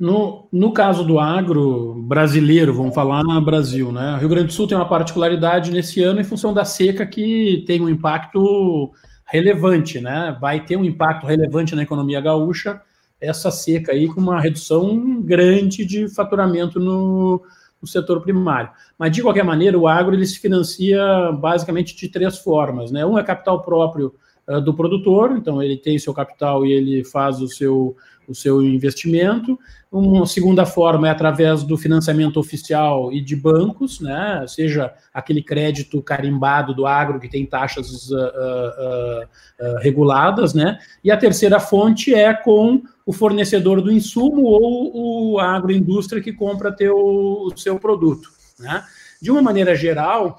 [0.03, 4.15] no, no caso do agro brasileiro, vamos falar no Brasil, né?
[4.15, 7.63] O Rio Grande do Sul tem uma particularidade nesse ano em função da seca que
[7.65, 8.91] tem um impacto
[9.25, 10.37] relevante, né?
[10.41, 12.81] Vai ter um impacto relevante na economia gaúcha
[13.17, 17.41] essa seca aí com uma redução grande de faturamento no,
[17.81, 18.71] no setor primário.
[18.99, 23.05] Mas de qualquer maneira, o agro ele se financia basicamente de três formas, né?
[23.05, 24.13] Um é capital próprio
[24.49, 27.95] uh, do produtor, então ele tem seu capital e ele faz o seu
[28.27, 29.59] o seu investimento.
[29.91, 34.43] Uma segunda forma é através do financiamento oficial e de bancos, né?
[34.47, 40.79] seja aquele crédito carimbado do agro que tem taxas uh, uh, uh, reguladas, né?
[41.03, 46.71] E a terceira fonte é com o fornecedor do insumo ou o agroindústria que compra
[46.71, 48.83] teu, o seu produto, né?
[49.21, 50.37] De uma maneira geral,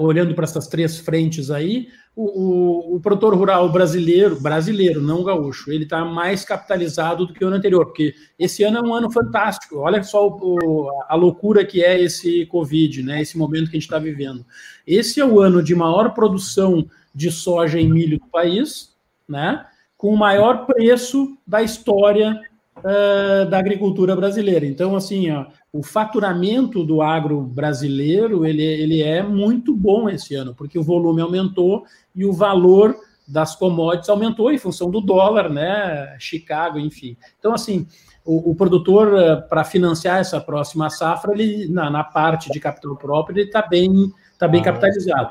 [0.00, 5.72] olhando para essas três frentes aí, o, o, o, produtor rural brasileiro, brasileiro, não gaúcho,
[5.72, 9.10] ele está mais capitalizado do que o ano anterior, porque esse ano é um ano
[9.10, 9.78] fantástico.
[9.78, 13.22] Olha só o, a loucura que é esse Covid, né?
[13.22, 14.44] Esse momento que a gente está vivendo.
[14.86, 18.94] Esse é o ano de maior produção de soja e milho do país,
[19.26, 19.64] né?
[19.96, 22.38] Com o maior preço da história
[22.78, 24.66] uh, da agricultura brasileira.
[24.66, 30.54] Então, assim, ó, o faturamento do agro brasileiro ele, ele é muito bom esse ano,
[30.54, 32.94] porque o volume aumentou e o valor
[33.26, 36.14] das commodities aumentou em função do dólar, né?
[36.18, 37.16] Chicago, enfim.
[37.38, 37.86] Então, assim,
[38.24, 42.94] o, o produtor, eh, para financiar essa próxima safra, ele, na, na parte de capital
[42.96, 45.30] próprio, ele está bem, tá bem ah, capitalizado.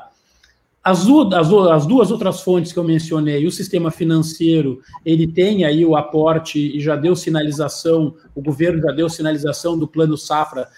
[0.84, 5.84] As, as, as, duas outras fontes que eu mencionei, o sistema financeiro, ele tem aí
[5.84, 10.68] o aporte e já deu sinalização, o governo já deu sinalização do plano safra,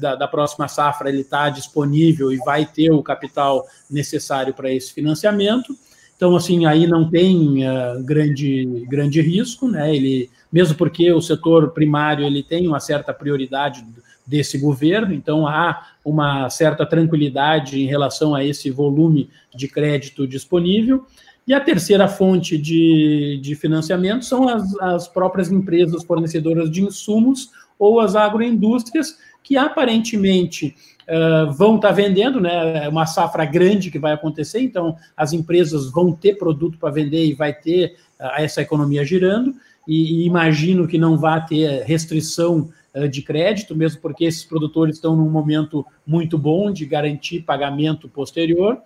[0.00, 4.92] da, da próxima safra, ele está disponível e vai ter o capital necessário para esse
[4.92, 5.76] financiamento.
[6.16, 9.94] Então, assim, aí não tem uh, grande, grande risco, né?
[9.94, 13.84] Ele, mesmo porque o setor primário ele tem uma certa prioridade
[14.28, 21.06] desse governo, então há uma certa tranquilidade em relação a esse volume de crédito disponível.
[21.46, 27.50] E a terceira fonte de, de financiamento são as, as próprias empresas fornecedoras de insumos
[27.78, 30.74] ou as agroindústrias, que aparentemente
[31.08, 32.84] uh, vão estar tá vendendo, né?
[32.84, 37.24] É uma safra grande que vai acontecer, então as empresas vão ter produto para vender
[37.24, 39.54] e vai ter uh, essa economia girando.
[39.86, 42.68] E, e, imagino que não vai ter restrição
[43.06, 48.80] de crédito, mesmo porque esses produtores estão num momento muito bom de garantir pagamento posterior.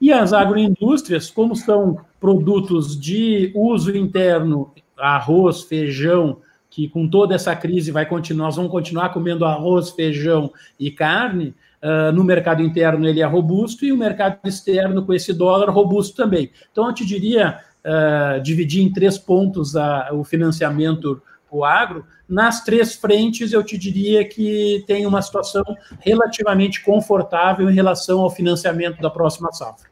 [0.00, 6.38] E as agroindústrias, como são produtos de uso interno, arroz, feijão,
[6.70, 11.54] que com toda essa crise vai continuar, nós vamos continuar comendo arroz, feijão e carne,
[11.82, 16.16] uh, no mercado interno ele é robusto e o mercado externo com esse dólar robusto
[16.16, 16.50] também.
[16.70, 22.62] Então eu te diria uh, dividir em três pontos a, o financiamento o agro, nas
[22.64, 25.64] três frentes eu te diria que tem uma situação
[26.00, 29.88] relativamente confortável em relação ao financiamento da próxima safra.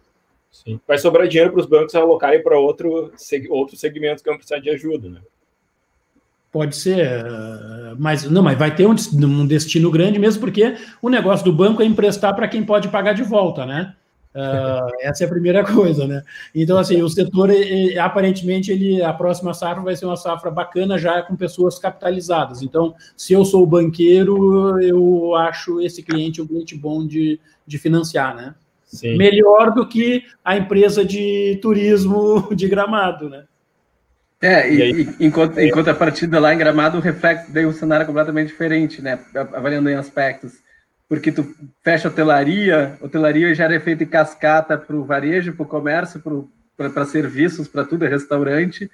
[0.50, 0.80] Sim.
[0.86, 3.12] Vai sobrar dinheiro para os bancos alocarem para outro,
[3.50, 5.20] outros segmentos que vão precisar de ajuda, né?
[6.50, 7.22] Pode ser,
[7.98, 11.82] mas não, mas vai ter um, um destino grande mesmo, porque o negócio do banco
[11.82, 13.94] é emprestar para quem pode pagar de volta, né?
[14.36, 16.22] Uh, essa é a primeira coisa, né?
[16.54, 17.48] Então, assim, o setor,
[17.98, 22.60] aparentemente, ele, a próxima safra vai ser uma safra bacana já com pessoas capitalizadas.
[22.60, 28.36] Então, se eu sou banqueiro, eu acho esse cliente um cliente bom de, de financiar,
[28.36, 28.54] né?
[28.84, 29.16] Sim.
[29.16, 33.44] Melhor do que a empresa de turismo de gramado, né?
[34.40, 35.66] É, e, e, enquanto, é.
[35.66, 39.18] enquanto a partida lá em Gramado reflete daí um cenário completamente diferente, né?
[39.34, 40.65] Avaliando em aspectos.
[41.08, 46.22] Porque tu fecha hotelaria, hotelaria gera efeito em cascata para o varejo, para o comércio,
[46.76, 48.90] para serviços, para tudo, é restaurante,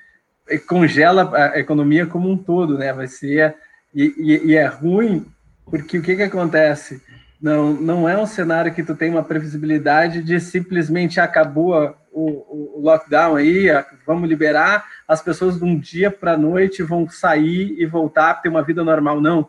[0.49, 2.93] e congela a economia como um todo, né?
[2.93, 3.55] Vai ser.
[3.95, 5.27] E, e, e é ruim,
[5.65, 7.03] porque o que, que acontece?
[7.41, 12.81] Não, não é um cenário que tu tem uma previsibilidade de simplesmente acabou o, o
[12.83, 13.67] lockdown aí,
[14.07, 18.49] vamos liberar, as pessoas de um dia para a noite vão sair e voltar ter
[18.49, 19.21] uma vida normal.
[19.21, 19.49] Não,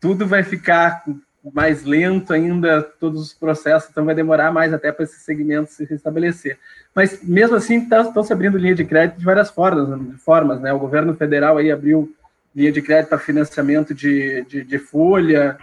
[0.00, 1.04] tudo vai ficar
[1.52, 5.84] mais lento ainda, todos os processos, então vai demorar mais até para esse segmento se
[5.84, 6.58] restabelecer.
[6.94, 10.72] Mas mesmo assim, estão tá, se abrindo linha de crédito de várias formas, formas, né?
[10.72, 12.12] O governo federal aí abriu
[12.54, 15.56] linha de crédito para financiamento de, de, de folha,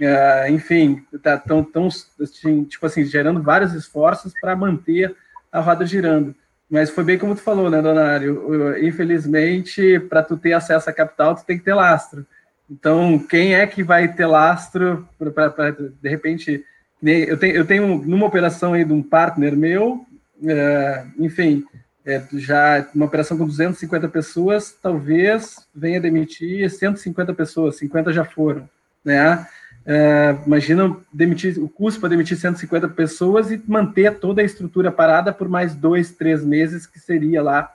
[0.00, 1.80] uh, enfim, estão tá,
[2.20, 5.14] assim, tipo assim, gerando vários esforços para manter
[5.50, 6.34] a roda girando.
[6.70, 8.74] Mas foi bem como tu falou, né, Donário?
[8.82, 12.26] Infelizmente, para tu ter acesso a capital, tu tem que ter lastro.
[12.72, 16.64] Então, quem é que vai ter lastro para, de repente,
[17.02, 20.06] eu tenho, eu tenho numa operação aí de um partner meu,
[20.42, 21.64] é, enfim,
[22.04, 28.66] é, já uma operação com 250 pessoas, talvez venha demitir 150 pessoas, 50 já foram,
[29.04, 29.46] né?
[29.84, 35.30] É, imagina demitir o custo para demitir 150 pessoas e manter toda a estrutura parada
[35.30, 37.70] por mais dois, três meses, que seria lá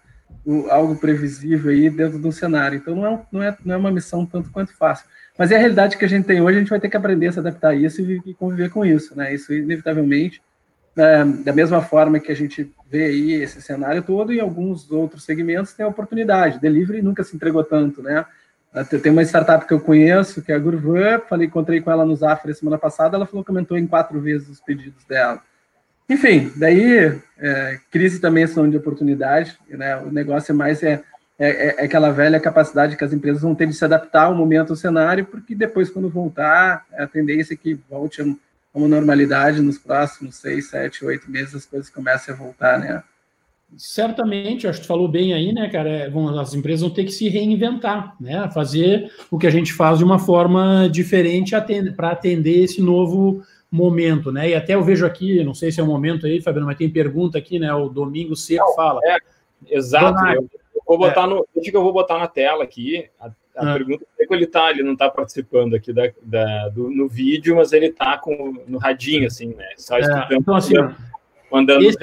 [0.47, 2.77] o, algo previsível aí dentro de um cenário.
[2.77, 5.05] Então não é, não, é, não é uma missão tanto quanto fácil.
[5.37, 7.27] Mas é a realidade que a gente tem hoje, a gente vai ter que aprender
[7.27, 9.33] a se adaptar a isso e, e conviver com isso, né?
[9.33, 10.41] Isso inevitavelmente,
[10.95, 15.25] é, da mesma forma que a gente vê aí esse cenário todo, em alguns outros
[15.25, 16.59] segmentos tem oportunidade.
[16.59, 18.25] Delivery nunca se entregou tanto, né?
[19.01, 22.15] Tem uma startup que eu conheço, que é a Gurvan, falei, encontrei com ela no
[22.15, 25.41] Zafra semana passada, ela falou que aumentou em quatro vezes os pedidos dela.
[26.09, 29.97] Enfim, daí, é, crise também é são de oportunidade, né?
[29.97, 31.03] o negócio é mais é,
[31.37, 34.71] é, é, aquela velha capacidade que as empresas vão ter de se adaptar ao momento,
[34.71, 38.25] ao cenário, porque depois, quando voltar, é a tendência é que volte a
[38.73, 43.03] uma normalidade nos próximos seis, sete, oito meses, as coisas comecem a voltar, né?
[43.75, 45.89] Certamente, acho que tu falou bem aí, né, cara?
[45.89, 48.49] É, vão, as empresas vão ter que se reinventar, né?
[48.53, 51.53] Fazer o que a gente faz de uma forma diferente
[51.95, 54.49] para atender esse novo momento, né?
[54.49, 56.89] E até eu vejo aqui, não sei se é o momento aí, Fabiano, mas tem
[56.89, 57.73] pergunta aqui, né?
[57.73, 58.99] O Domingo Seco fala.
[59.03, 59.17] É,
[59.69, 60.25] exato.
[60.27, 61.27] Eu, eu, vou botar é.
[61.27, 61.45] no.
[61.53, 63.09] Deixa que eu vou botar na tela aqui.
[63.19, 63.73] a é.
[63.73, 67.55] pergunta é que ele está, ele não está participando aqui da, da, do, no vídeo,
[67.55, 68.21] mas ele está
[68.67, 69.67] no radinho, assim, né?
[69.77, 70.75] Só é, então, assim,
[71.51, 71.97] mandando esse,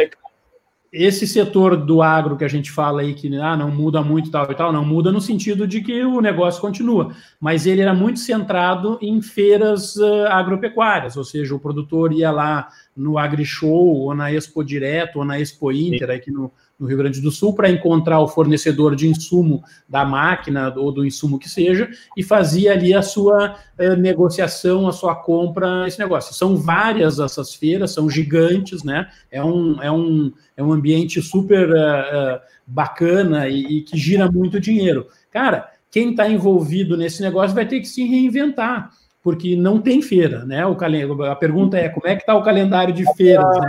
[0.94, 4.48] esse setor do agro que a gente fala aí que ah, não muda muito tal
[4.48, 8.20] e tal, não muda no sentido de que o negócio continua, mas ele era muito
[8.20, 14.33] centrado em feiras uh, agropecuárias, ou seja, o produtor ia lá no AgriShow, ou na
[14.33, 18.20] Expo Direto, ou na Expo Inter, aqui no, no Rio Grande do Sul para encontrar
[18.20, 23.02] o fornecedor de insumo da máquina ou do insumo que seja e fazia ali a
[23.02, 26.35] sua eh, negociação, a sua compra, esse negócio.
[26.35, 29.09] São várias essas feiras, são gigantes, né?
[29.30, 34.30] É um, é um, é um ambiente super uh, uh, bacana e, e que gira
[34.30, 35.07] muito dinheiro.
[35.30, 38.90] Cara, quem está envolvido nesse negócio vai ter que se reinventar,
[39.24, 40.66] porque não tem feira, né?
[40.66, 41.08] O calen...
[41.30, 43.58] A pergunta é como é que está o calendário de feiras?
[43.58, 43.68] Né?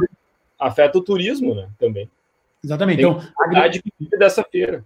[0.59, 1.69] Afeta o turismo, né?
[1.79, 2.09] Também.
[2.61, 2.97] Exatamente.
[2.97, 3.81] Tem então, a grande
[4.19, 4.83] dessa feira.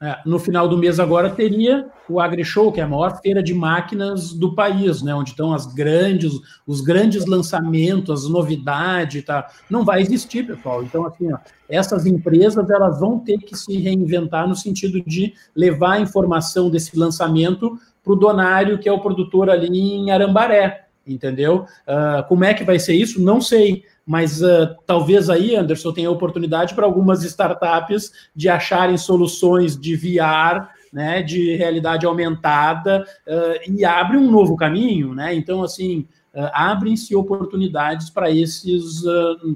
[0.00, 3.54] É, no final do mês agora teria o AgriShow, que é a maior feira de
[3.54, 5.12] máquinas do país, né?
[5.12, 6.32] Onde estão as grandes,
[6.66, 9.48] os grandes lançamentos, as novidades, tá?
[9.68, 10.84] Não vai existir, pessoal.
[10.84, 15.94] Então, assim, ó, essas empresas elas vão ter que se reinventar no sentido de levar
[15.94, 21.66] a informação desse lançamento para o donário, que é o produtor ali em Arambaré, entendeu?
[21.86, 23.20] Uh, como é que vai ser isso?
[23.20, 29.78] Não sei mas uh, talvez aí, Anderson, tenha oportunidade para algumas startups de acharem soluções
[29.78, 35.34] de VR, né, de realidade aumentada, uh, e abre um novo caminho, né?
[35.34, 36.06] Então, assim,
[36.52, 39.02] abrem-se oportunidades para esses,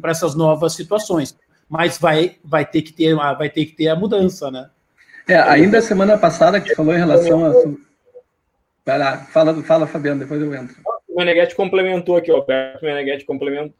[0.01, 1.37] para essas novas situações.
[1.69, 4.69] Mas vai, vai ter que ter, vai ter que ter a mudança, né?
[5.27, 7.86] É, ainda semana passada que falou em relação a.
[8.87, 10.77] Vai lá, fala, fala, Fabiano, depois eu entro.
[11.09, 13.27] Meneghetti complementou aqui, o Alberto Meneghetti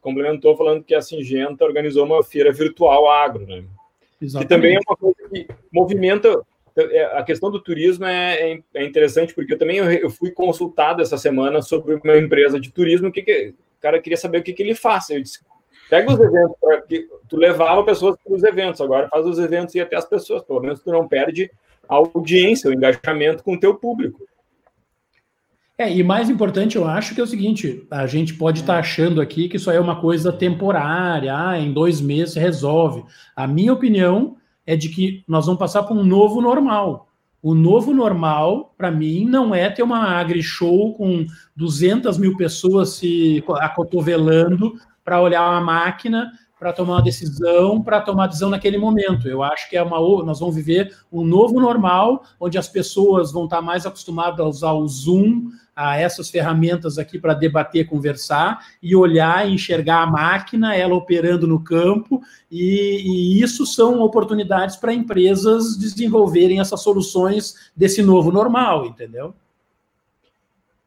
[0.01, 3.63] complementou falando que a Singenta organizou uma feira virtual agro, né?
[4.21, 4.47] Exatamente.
[4.47, 6.43] Que também é uma coisa que movimenta
[6.75, 11.01] é, a questão do turismo é, é, é interessante porque eu também eu fui consultado
[11.01, 14.53] essa semana sobre uma empresa de turismo que, que o cara queria saber o que,
[14.53, 15.09] que ele faz.
[15.09, 15.39] Eu disse,
[15.89, 16.55] pega os eventos,
[16.87, 20.43] que tu levava pessoas para os eventos, agora faz os eventos e até as pessoas,
[20.43, 21.49] pelo menos tu não perde
[21.89, 24.27] a audiência, o engajamento com o teu público.
[25.77, 28.79] É, e mais importante, eu acho que é o seguinte: a gente pode estar tá
[28.79, 33.03] achando aqui que isso aí é uma coisa temporária, ah, em dois meses resolve.
[33.35, 37.07] A minha opinião é de que nós vamos passar por um novo normal.
[37.43, 43.43] O novo normal, para mim, não é ter uma agri-show com 200 mil pessoas se
[43.59, 44.73] acotovelando
[45.05, 49.27] para olhar uma máquina, para tomar uma decisão, para tomar decisão naquele momento.
[49.27, 53.45] Eu acho que é uma nós vamos viver um novo normal, onde as pessoas vão
[53.45, 58.65] estar tá mais acostumadas a usar o Zoom, a essas ferramentas aqui para debater, conversar
[58.81, 62.19] e olhar e enxergar a máquina, ela operando no campo,
[62.51, 69.35] e, e isso são oportunidades para empresas desenvolverem essas soluções desse novo normal, entendeu?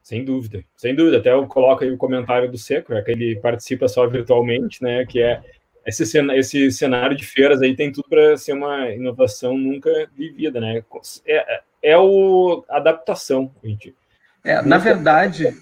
[0.02, 1.18] Sem dúvida, sem dúvida.
[1.18, 5.06] Até eu coloco aí o comentário do Seco, é que ele participa só virtualmente, né?
[5.06, 5.40] Que é
[5.86, 6.02] esse,
[6.34, 10.82] esse cenário de feiras aí tem tudo para ser uma inovação nunca vivida, né?
[11.26, 13.94] É, é, é o adaptação, gente.
[14.44, 15.54] É, na verdade,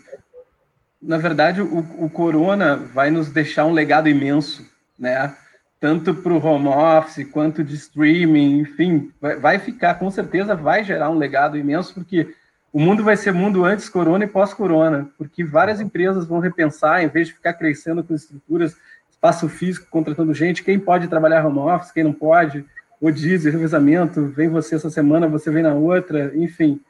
[1.01, 4.67] na verdade, o, o Corona vai nos deixar um legado imenso,
[4.99, 5.35] né?
[5.81, 10.83] Tanto para o home office quanto de streaming, enfim, vai, vai, ficar, com certeza, vai
[10.83, 12.35] gerar um legado imenso, porque
[12.73, 17.09] o mundo vai ser mundo antes corona e pós-corona, porque várias empresas vão repensar, em
[17.09, 18.77] vez de ficar crescendo com estruturas,
[19.19, 22.65] espaço físico, contratando gente, quem pode trabalhar home office, quem não pode,
[23.01, 26.81] o diesel, revezamento, vem você essa semana, você vem na outra, enfim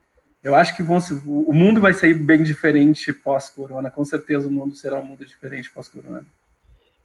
[0.42, 3.90] eu acho que vão, o mundo vai sair bem diferente pós-corona.
[3.90, 6.24] Com certeza o mundo será um mundo diferente pós-corona.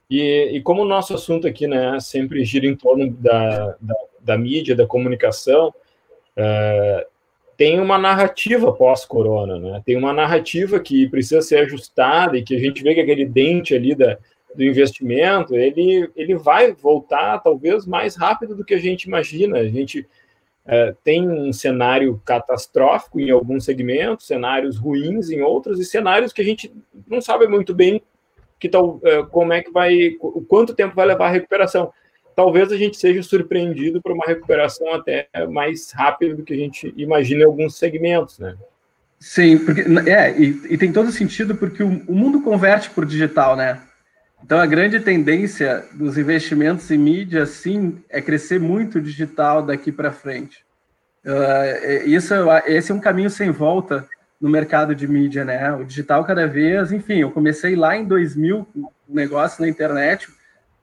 [0.08, 4.38] E, e, como o nosso assunto aqui né, sempre gira em torno da, da, da
[4.38, 7.06] mídia, da comunicação, uh,
[7.56, 9.82] tem uma narrativa pós-corona, né?
[9.84, 13.74] Tem uma narrativa que precisa ser ajustada e que a gente vê que aquele dente
[13.74, 14.18] ali da,
[14.54, 19.58] do investimento, ele, ele vai voltar talvez mais rápido do que a gente imagina.
[19.58, 20.06] A gente
[20.66, 26.40] é, tem um cenário catastrófico em alguns segmentos, cenários ruins em outros, e cenários que
[26.40, 26.72] a gente
[27.08, 28.02] não sabe muito bem
[28.58, 30.12] que tal, é, como é que vai,
[30.48, 31.92] quanto tempo vai levar a recuperação.
[32.34, 36.92] Talvez a gente seja surpreendido por uma recuperação até mais rápida do que a gente
[36.96, 38.56] imagina em alguns segmentos, né?
[39.20, 43.54] Sim, porque é, e, e tem todo sentido porque o, o mundo converte por digital,
[43.54, 43.80] né?
[44.44, 50.12] Então, a grande tendência dos investimentos em mídia, sim, é crescer muito digital daqui para
[50.12, 50.66] frente.
[51.24, 52.34] Uh, isso,
[52.66, 54.06] esse é um caminho sem volta
[54.38, 55.72] no mercado de mídia, né?
[55.72, 60.28] O digital cada vez, enfim, eu comecei lá em 2000 um negócio na internet,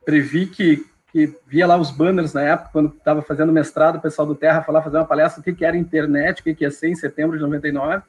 [0.04, 4.26] previ que que via lá os banners na época, quando estava fazendo mestrado, o pessoal
[4.26, 6.72] do Terra falava fazer uma palestra o que, que era internet, o que, que ia
[6.72, 8.02] ser em setembro de 99.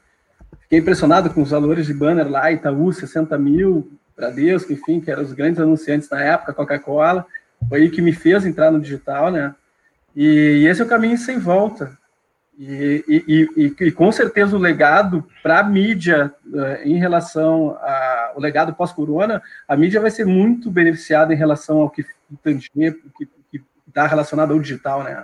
[0.61, 5.23] Fiquei impressionado com os valores de banner lá, Itaú, 60 mil, Bradesco, enfim, que eram
[5.23, 7.25] os grandes anunciantes na época, Coca-Cola.
[7.67, 9.55] Foi aí que me fez entrar no digital, né?
[10.15, 11.97] E, esse é o caminho sem volta.
[12.57, 17.75] E, e, e, e, com certeza o legado para a mídia uh, em relação
[18.31, 22.05] ao legado pós-corona, a mídia vai ser muito beneficiada em relação ao que
[23.87, 25.23] está relacionado ao digital, né?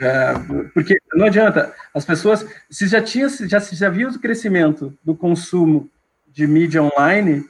[0.00, 5.14] Uh, porque não adianta, as pessoas, se já tinha, já, já viu o crescimento do
[5.14, 5.90] consumo
[6.28, 7.44] de mídia online,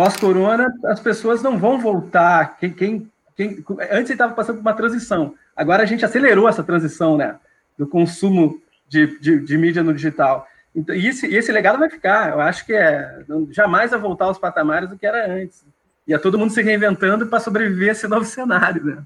[0.00, 2.56] pós-corona, as pessoas não vão voltar.
[2.56, 7.18] Quem, quem, quem antes estava passando por uma transição, agora a gente acelerou essa transição,
[7.18, 7.36] né?
[7.76, 10.46] do consumo de, de, de mídia no digital.
[10.74, 12.30] Então, e esse, esse legado vai ficar.
[12.30, 13.18] Eu acho que é
[13.50, 15.66] jamais vai voltar aos patamares do que era antes.
[16.08, 18.82] E é todo mundo se reinventando para sobreviver a esse novo cenário.
[18.82, 19.02] Né?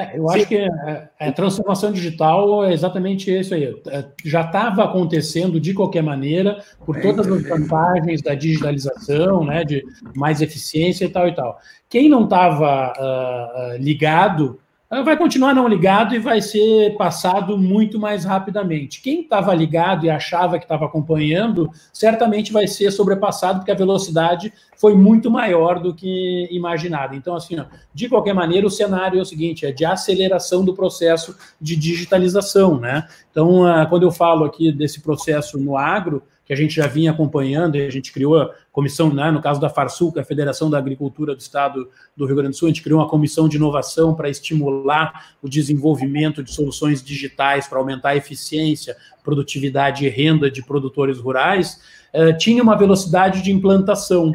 [0.00, 0.46] É, eu acho Sim.
[0.46, 3.64] que a, a, transformação digital é exatamente isso aí.
[3.88, 9.62] É, já estava acontecendo de qualquer maneira, por é, todas as vantagens da digitalização, né,
[9.62, 9.84] de
[10.16, 11.58] mais eficiência e tal e tal.
[11.88, 14.58] Quem não estava uh, ligado
[15.04, 19.00] vai continuar não ligado e vai ser passado muito mais rapidamente.
[19.00, 24.52] Quem estava ligado e achava que estava acompanhando, certamente vai ser sobrepassado, porque a velocidade
[24.76, 27.14] foi muito maior do que imaginado.
[27.14, 30.74] Então, assim, ó, de qualquer maneira, o cenário é o seguinte: é de aceleração do
[30.74, 32.80] processo de digitalização.
[32.80, 33.06] Né?
[33.30, 36.20] Então, ah, quando eu falo aqui desse processo no agro,
[36.50, 39.60] que a gente já vinha acompanhando, e a gente criou a comissão, né, no caso
[39.60, 42.82] da Farsuca, a Federação da Agricultura do Estado do Rio Grande do Sul, a gente
[42.82, 48.16] criou uma comissão de inovação para estimular o desenvolvimento de soluções digitais para aumentar a
[48.16, 51.80] eficiência, produtividade e renda de produtores rurais,
[52.12, 54.34] eh, tinha uma velocidade de implantação.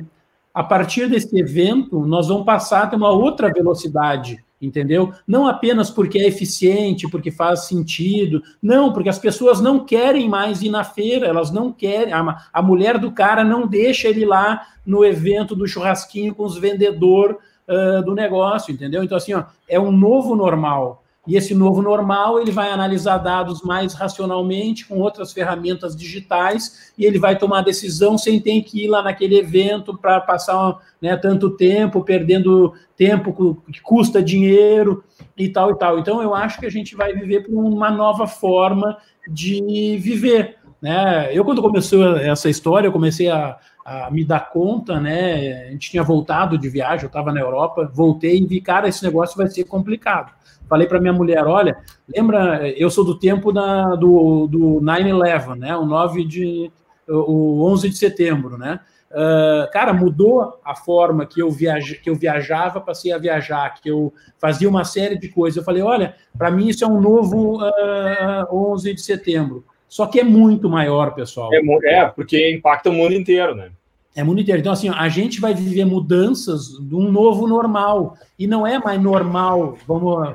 [0.53, 5.14] A partir desse evento, nós vamos passar a ter uma outra velocidade entendeu?
[5.28, 10.62] Não apenas porque é eficiente, porque faz sentido, não, porque as pessoas não querem mais
[10.62, 14.66] ir na feira, elas não querem, a, a mulher do cara não deixa ele lá
[14.86, 17.38] no evento do churrasquinho com os vendedor
[17.68, 19.03] uh, do negócio, entendeu?
[19.03, 21.05] Então, assim, ó, é um novo normal.
[21.28, 27.05] E esse novo normal, ele vai analisar dados mais racionalmente, com outras ferramentas digitais, e
[27.05, 31.49] ele vai tomar decisão sem ter que ir lá naquele evento para passar né, tanto
[31.49, 35.03] tempo, perdendo tempo que custa dinheiro
[35.36, 35.99] e tal e tal.
[35.99, 38.97] Então, eu acho que a gente vai viver por uma nova forma
[39.28, 40.57] de viver.
[40.82, 41.30] Né?
[41.32, 45.67] Eu, quando começou essa história, eu comecei a, a me dar conta, né?
[45.67, 49.03] A gente tinha voltado de viagem, eu estava na Europa, voltei e vi, cara, esse
[49.03, 50.32] negócio vai ser complicado.
[50.68, 55.76] Falei para minha mulher, olha, lembra, eu sou do tempo da, do, do 9-11, né?
[55.76, 56.72] O 9 de
[57.07, 58.80] o 11 de setembro, né?
[59.11, 63.89] Uh, cara, mudou a forma que eu, viaja, que eu viajava, passei a viajar, que
[63.89, 65.55] eu fazia uma série de coisas.
[65.55, 69.63] Eu falei, olha, para mim isso é um novo uh, 11 de setembro.
[69.88, 71.49] Só que é muito maior, pessoal.
[71.53, 73.70] É, é, porque impacta o mundo inteiro, né?
[74.16, 74.59] É mundo inteiro.
[74.59, 78.18] Então, assim, a gente vai viver mudanças de um novo normal.
[78.38, 80.34] E não é mais normal, vamos uh,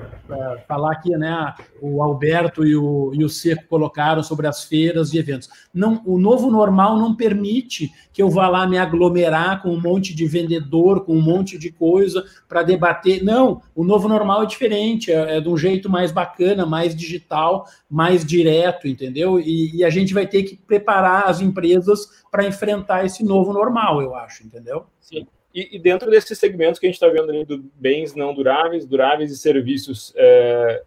[0.66, 1.54] falar aqui, né?
[1.82, 5.50] O Alberto e o, e o Seco colocaram sobre as feiras e eventos.
[5.72, 10.14] Não, o novo normal não permite que eu vá lá me aglomerar com um monte
[10.14, 13.22] de vendedor, com um monte de coisa para debater.
[13.22, 17.66] Não, o novo normal é diferente, é, é, de um jeito mais bacana, mais digital,
[17.88, 19.38] mais direto, entendeu?
[19.38, 24.00] E, e a gente vai ter que preparar as empresas para enfrentar esse novo normal,
[24.00, 24.86] eu acho, entendeu?
[25.00, 25.26] Sim.
[25.54, 28.86] E, e dentro desses segmentos que a gente está vendo ali do bens não duráveis,
[28.86, 30.82] duráveis e serviços, é,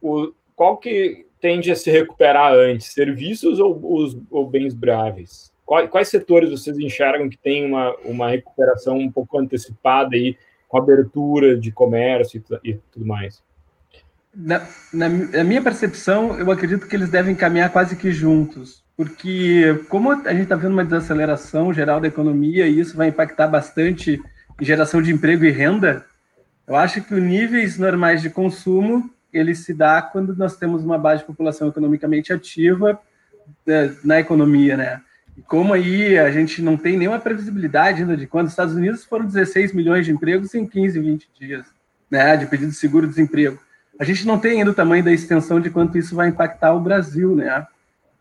[0.00, 5.52] o, qual que tende a se recuperar antes, serviços ou, os, ou bens duráveis?
[5.64, 10.36] Quais, quais, setores vocês enxergam que tem uma, uma recuperação um pouco antecipada aí,
[10.68, 13.42] com abertura de comércio e, e tudo mais?
[14.34, 19.80] Na, na, na, minha percepção, eu acredito que eles devem caminhar quase que juntos porque
[19.88, 24.20] como a gente está vendo uma desaceleração geral da economia e isso vai impactar bastante
[24.60, 26.04] em geração de emprego e renda,
[26.66, 30.98] eu acho que os níveis normais de consumo ele se dá quando nós temos uma
[30.98, 33.00] base de população economicamente ativa
[33.68, 35.00] é, na economia, né?
[35.36, 39.04] E como aí a gente não tem nenhuma previsibilidade ainda de quando os Estados Unidos
[39.04, 41.66] foram 16 milhões de empregos em 15, 20 dias,
[42.10, 43.60] né, de pedido de seguro-desemprego.
[44.00, 46.80] A gente não tem ainda o tamanho da extensão de quanto isso vai impactar o
[46.80, 47.64] Brasil, né?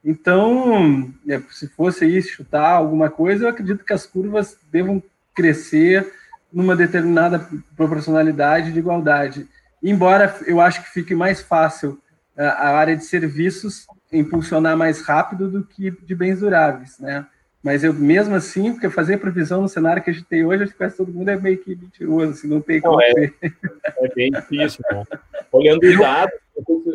[0.08, 5.04] Então, é, se fosse aí chutar alguma coisa, eu acredito que as curvas devam
[5.36, 6.14] crescer
[6.52, 7.46] numa determinada
[7.76, 9.46] proporcionalidade de igualdade.
[9.84, 12.00] Embora eu acho que fique mais fácil
[12.38, 17.26] é, a área de serviços impulsionar mais rápido do que de bens duráveis, né?
[17.62, 20.72] Mas eu mesmo assim, porque fazer previsão no cenário que a gente tem hoje, acho
[20.72, 24.32] que quase todo mundo é meio que mentiroso, assim, não tem como é, é, bem
[24.32, 25.04] difícil, né?
[25.52, 26.40] Olhando os dados,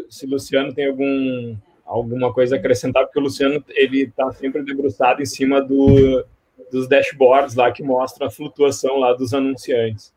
[0.09, 1.55] se o Luciano tem algum,
[1.93, 6.25] alguma coisa a acrescentar, porque o Luciano ele está sempre debruçado em cima do,
[6.71, 10.13] dos dashboards lá que mostram a flutuação lá dos anunciantes.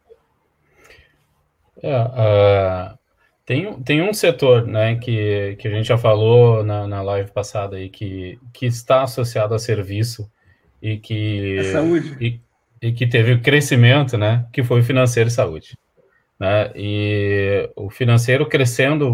[1.83, 2.97] É, uh,
[3.45, 7.75] tem, tem um setor né, que, que a gente já falou na, na live passada
[7.75, 10.29] aí, que, que está associado a serviço
[10.81, 12.17] e que, a saúde.
[12.19, 12.39] E,
[12.81, 15.77] e que teve crescimento, né, que foi o financeiro e saúde.
[16.39, 19.13] Né, e o financeiro crescendo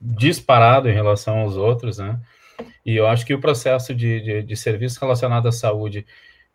[0.00, 2.18] disparado em relação aos outros, né,
[2.84, 6.06] e eu acho que o processo de, de, de serviço relacionado à saúde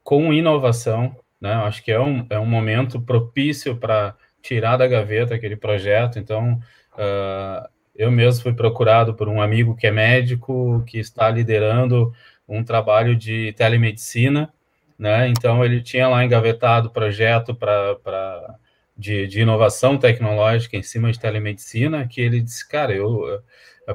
[0.03, 5.33] com inovação, né, acho que é um, é um momento propício para tirar da gaveta
[5.33, 6.19] aquele projeto.
[6.19, 6.59] Então,
[6.93, 12.13] uh, eu mesmo fui procurado por um amigo que é médico, que está liderando
[12.47, 14.53] um trabalho de telemedicina,
[14.97, 15.27] né?
[15.29, 18.55] Então, ele tinha lá engavetado projeto para
[18.97, 23.41] de, de, inovação tecnológica em cima de telemedicina, que ele disse, cara, eu,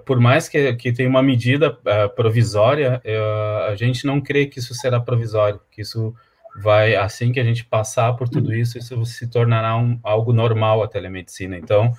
[0.04, 4.58] por mais que, que tenha uma medida uh, provisória, uh, a gente não crê que
[4.58, 6.14] isso será provisório, que isso
[6.62, 10.82] vai, assim que a gente passar por tudo isso, isso se tornará um, algo normal
[10.82, 11.56] a telemedicina.
[11.56, 11.92] Então,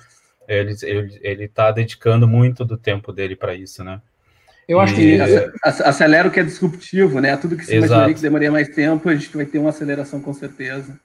[0.48, 0.74] ele
[1.22, 4.00] ele está dedicando muito do tempo dele para isso, né?
[4.68, 5.18] Eu acho que
[5.62, 7.36] acelera o que é disruptivo, né?
[7.36, 10.32] Tudo que se imaginaria que demoraria mais tempo, a gente vai ter uma aceleração com
[10.32, 10.98] certeza.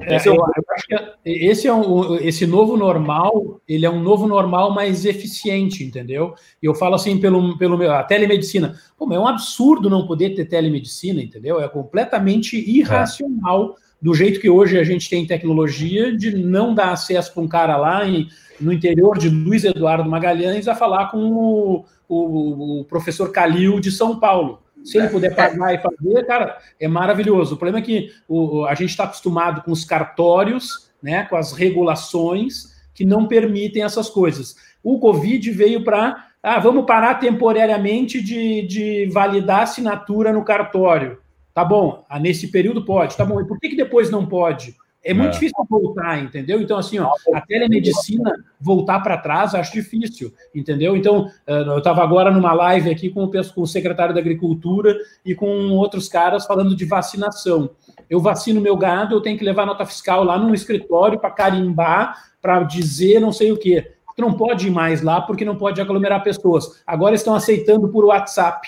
[0.00, 0.94] É, eu, eu, acho que
[1.24, 6.34] esse é um, esse novo normal, ele é um novo normal mais eficiente, entendeu?
[6.62, 8.78] E eu falo assim pelo, pelo meu, a telemedicina.
[8.96, 11.60] Pô, é um absurdo não poder ter telemedicina, entendeu?
[11.60, 13.82] É completamente irracional é.
[14.00, 17.76] do jeito que hoje a gente tem tecnologia de não dar acesso para um cara
[17.76, 18.28] lá em,
[18.60, 23.90] no interior de Luiz Eduardo Magalhães a falar com o, o, o professor Calil de
[23.90, 24.60] São Paulo.
[24.88, 27.54] Se ele puder pagar e fazer, cara, é maravilhoso.
[27.54, 31.52] O problema é que o, a gente está acostumado com os cartórios, né, com as
[31.52, 34.56] regulações que não permitem essas coisas.
[34.82, 36.26] O Covid veio para.
[36.42, 41.18] Ah, vamos parar temporariamente de, de validar assinatura no cartório.
[41.52, 43.16] Tá bom, ah, nesse período pode.
[43.16, 44.74] Tá bom, e por que, que depois não pode?
[45.04, 45.32] É muito é.
[45.32, 46.60] difícil voltar, entendeu?
[46.60, 50.96] Então, assim, ó, a telemedicina voltar para trás, acho difícil, entendeu?
[50.96, 54.96] Então, eh, eu estava agora numa live aqui com o, com o secretário da Agricultura
[55.24, 57.70] e com outros caras falando de vacinação.
[58.10, 62.14] Eu vacino meu gado, eu tenho que levar nota fiscal lá no escritório para carimbar,
[62.42, 63.92] para dizer não sei o quê.
[64.16, 66.82] Tu não pode ir mais lá porque não pode aglomerar pessoas.
[66.84, 68.66] Agora estão aceitando por WhatsApp.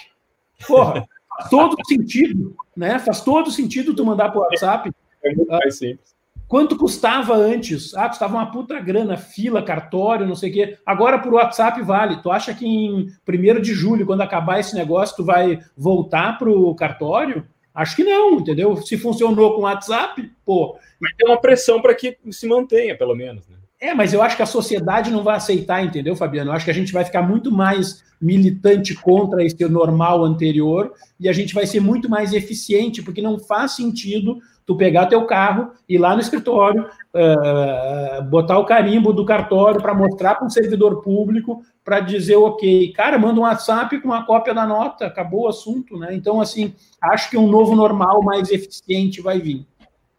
[0.66, 1.04] Porra,
[1.36, 3.00] faz todo sentido, né?
[3.00, 4.92] Faz todo sentido tu mandar por WhatsApp.
[5.24, 6.19] É muito mais simples.
[6.50, 7.94] Quanto custava antes?
[7.94, 10.78] Ah, custava uma puta grana, fila, cartório, não sei o quê.
[10.84, 12.20] Agora por WhatsApp vale.
[12.20, 16.74] Tu acha que em 1 de julho, quando acabar esse negócio, tu vai voltar pro
[16.74, 17.46] cartório?
[17.72, 18.76] Acho que não, entendeu?
[18.78, 20.76] Se funcionou com WhatsApp, pô.
[21.00, 23.54] Mas tem uma pressão para que se mantenha, pelo menos, né?
[23.80, 26.50] É, mas eu acho que a sociedade não vai aceitar, entendeu, Fabiano?
[26.50, 31.28] Eu acho que a gente vai ficar muito mais militante contra esse normal anterior e
[31.28, 34.38] a gente vai ser muito mais eficiente, porque não faz sentido
[34.70, 39.92] tu pegar teu carro, ir lá no escritório, uh, botar o carimbo do cartório para
[39.92, 42.92] mostrar para um servidor público para dizer ok.
[42.92, 46.10] Cara, manda um WhatsApp com uma cópia da nota, acabou o assunto, né?
[46.12, 49.66] Então, assim, acho que um novo normal mais eficiente vai vir.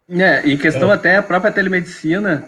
[0.09, 0.95] É, e questão é.
[0.95, 2.43] até a própria telemedicina,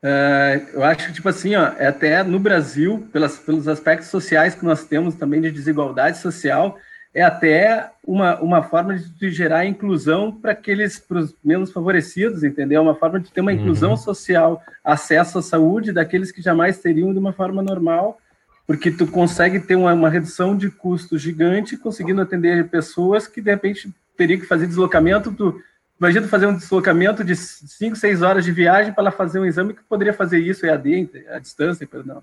[0.00, 4.54] uh, eu acho que, tipo assim, ó, é até no Brasil, pelas, pelos aspectos sociais
[4.54, 6.78] que nós temos também de desigualdade social,
[7.14, 12.82] é até uma, uma forma de gerar inclusão para aqueles pros menos favorecidos, entendeu?
[12.82, 13.96] Uma forma de ter uma inclusão uhum.
[13.96, 18.18] social, acesso à saúde daqueles que jamais teriam de uma forma normal,
[18.66, 23.50] porque tu consegue ter uma, uma redução de custo gigante, conseguindo atender pessoas que de
[23.50, 25.62] repente teriam que fazer deslocamento.
[25.98, 29.82] Imagina fazer um deslocamento de 5, 6 horas de viagem para fazer um exame que
[29.82, 32.22] poderia fazer isso EAD, à distância, perdão.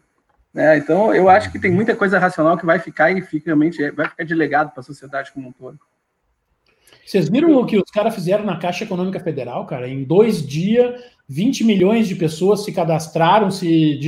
[0.55, 3.91] É, então, eu acho que tem muita coisa racional que vai ficar e fica, realmente
[3.91, 5.77] vai ficar de legado para a sociedade como um todo.
[7.05, 9.87] Vocês viram o que os caras fizeram na Caixa Econômica Federal, cara?
[9.87, 13.99] Em dois dias, 20 milhões de pessoas se cadastraram, se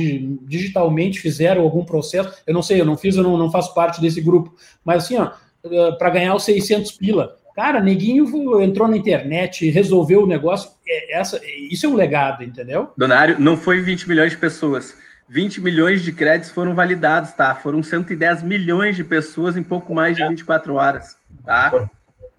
[0.42, 2.42] digitalmente fizeram algum processo.
[2.46, 4.52] Eu não sei, eu não fiz, eu não, não faço parte desse grupo.
[4.84, 5.30] Mas assim, ó,
[5.64, 7.36] eh, para ganhar os 600 pila.
[7.54, 10.70] Cara, neguinho entrou na internet, resolveu o negócio.
[10.86, 11.40] É, essa,
[11.70, 12.90] isso é um legado, entendeu?
[12.96, 14.96] Donário, não foi 20 milhões de pessoas
[15.28, 17.54] 20 milhões de créditos foram validados, tá?
[17.54, 21.88] Foram 110 milhões de pessoas em pouco mais de 24 horas, tá?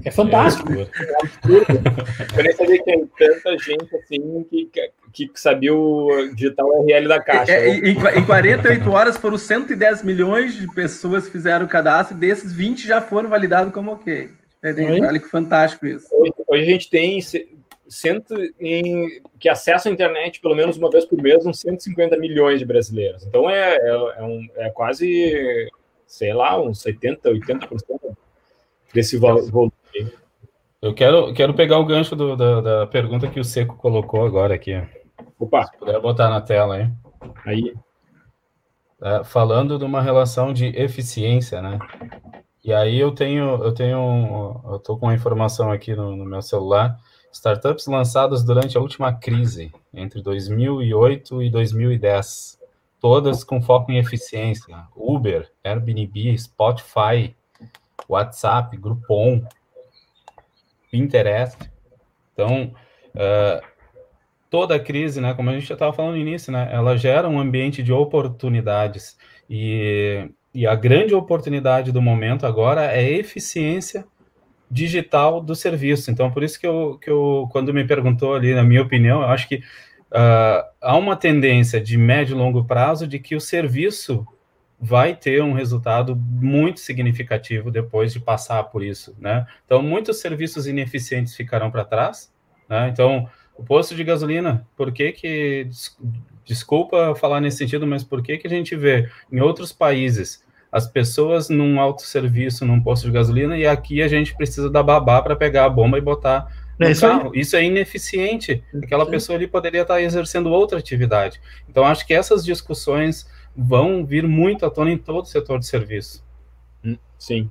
[0.04, 0.72] É fantástico.
[0.72, 4.70] É Eu nem sabia que tem tanta gente assim que,
[5.12, 7.52] que sabia o digital URL da caixa.
[7.52, 12.54] É, em, em 48 horas foram 110 milhões de pessoas que fizeram o cadastro, desses
[12.54, 14.30] 20 já foram validados como ok.
[14.64, 14.72] É,
[15.02, 16.08] olha que fantástico isso.
[16.12, 17.20] Hoje, hoje a gente tem
[17.90, 22.60] cento em, que acessam a internet pelo menos uma vez por mês uns 150 milhões
[22.60, 23.26] de brasileiros.
[23.26, 25.70] Então é, é, é, um, é quase,
[26.06, 28.18] sei lá, uns 70%, 80%
[28.94, 29.74] desse volume.
[30.82, 34.54] Eu quero, quero pegar o gancho do, da, da, pergunta que o Seco colocou agora
[34.54, 34.82] aqui.
[35.38, 35.66] Opa!
[35.66, 36.94] Se puder botar na tela, hein?
[37.46, 37.74] Aí.
[39.02, 41.80] É, falando de uma relação de eficiência, né?
[42.64, 46.42] E aí eu tenho, eu tenho, eu tô com uma informação aqui no, no meu
[46.42, 46.98] celular
[47.32, 52.60] Startups lançadas durante a última crise, entre 2008 e 2010,
[53.00, 54.76] todas com foco em eficiência.
[54.96, 57.36] Uber, Airbnb, Spotify,
[58.08, 59.44] WhatsApp, Groupon,
[60.92, 61.58] Pinterest.
[62.34, 62.74] Então,
[63.16, 63.66] uh,
[64.50, 67.40] toda crise, né, como a gente já estava falando no início, né, ela gera um
[67.40, 69.18] ambiente de oportunidades.
[69.50, 74.06] E, e a grande oportunidade do momento agora é eficiência
[74.70, 76.12] digital do serviço.
[76.12, 79.30] Então, por isso que eu, que eu quando me perguntou ali, na minha opinião, eu
[79.30, 84.26] acho que uh, há uma tendência de médio e longo prazo de que o serviço
[84.80, 89.46] vai ter um resultado muito significativo depois de passar por isso, né?
[89.66, 92.32] Então, muitos serviços ineficientes ficarão para trás,
[92.70, 92.88] né?
[92.88, 95.68] Então, o posto de gasolina, por que que,
[96.46, 100.42] desculpa falar nesse sentido, mas por que que a gente vê em outros países
[100.72, 105.22] as pessoas num autosserviço, num posto de gasolina, e aqui a gente precisa da babá
[105.22, 106.48] para pegar a bomba e botar
[106.78, 107.32] no é isso carro.
[107.34, 107.42] Aí.
[107.42, 108.64] Isso é ineficiente.
[108.82, 109.12] Aquela Sim.
[109.12, 111.42] pessoa ali poderia estar exercendo outra atividade.
[111.68, 115.66] Então, acho que essas discussões vão vir muito à tona em todo o setor de
[115.66, 116.24] serviço.
[116.86, 117.50] Hum, sim.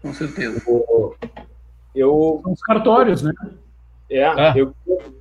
[0.00, 0.62] Com certeza.
[1.94, 3.32] Eu, São os cartórios, né?
[4.08, 4.52] É, é.
[4.56, 4.74] Eu,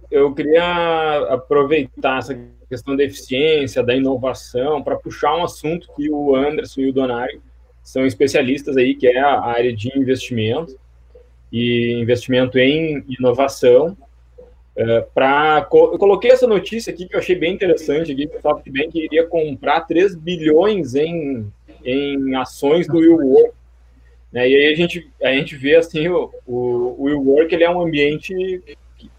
[0.10, 2.34] eu queria aproveitar essa
[2.70, 7.41] questão da eficiência, da inovação, para puxar um assunto que o Anderson e o Donário
[7.84, 10.78] são especialistas aí, que é a área de investimento
[11.51, 13.97] e investimento em inovação.
[14.76, 18.41] É, pra, eu coloquei essa notícia aqui que eu achei bem interessante aqui, que o
[18.41, 21.51] SoftBank iria comprar 3 bilhões em,
[21.84, 23.51] em ações do WeWork.
[24.32, 24.47] Né?
[24.47, 27.82] E aí a gente, a gente vê assim, o, o, o WeWork ele é um
[27.82, 28.61] ambiente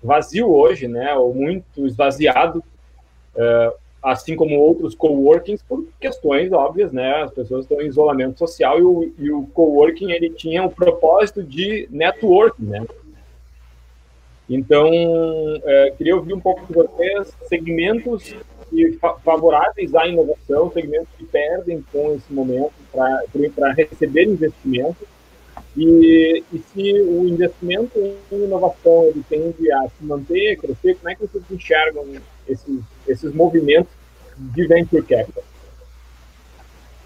[0.02, 1.12] vazio hoje, né?
[1.14, 2.62] ou muito esvaziado,
[3.34, 3.72] Uh,
[4.02, 7.22] assim como outros coworkings, por questões óbvias, né?
[7.22, 11.42] As pessoas estão em isolamento social e o, e o coworking ele tinha o propósito
[11.42, 12.86] de networking, né?
[14.48, 18.34] Então, uh, queria ouvir um pouco de vocês, segmentos
[18.68, 25.06] que, favoráveis à inovação, segmentos que perdem com esse momento para receber investimento
[25.76, 31.14] e, e, se o investimento em inovação ele tende a se manter, crescer, como é
[31.14, 32.04] que vocês enxergam
[32.48, 33.92] esses, esses movimentos
[34.36, 35.44] de venture capital?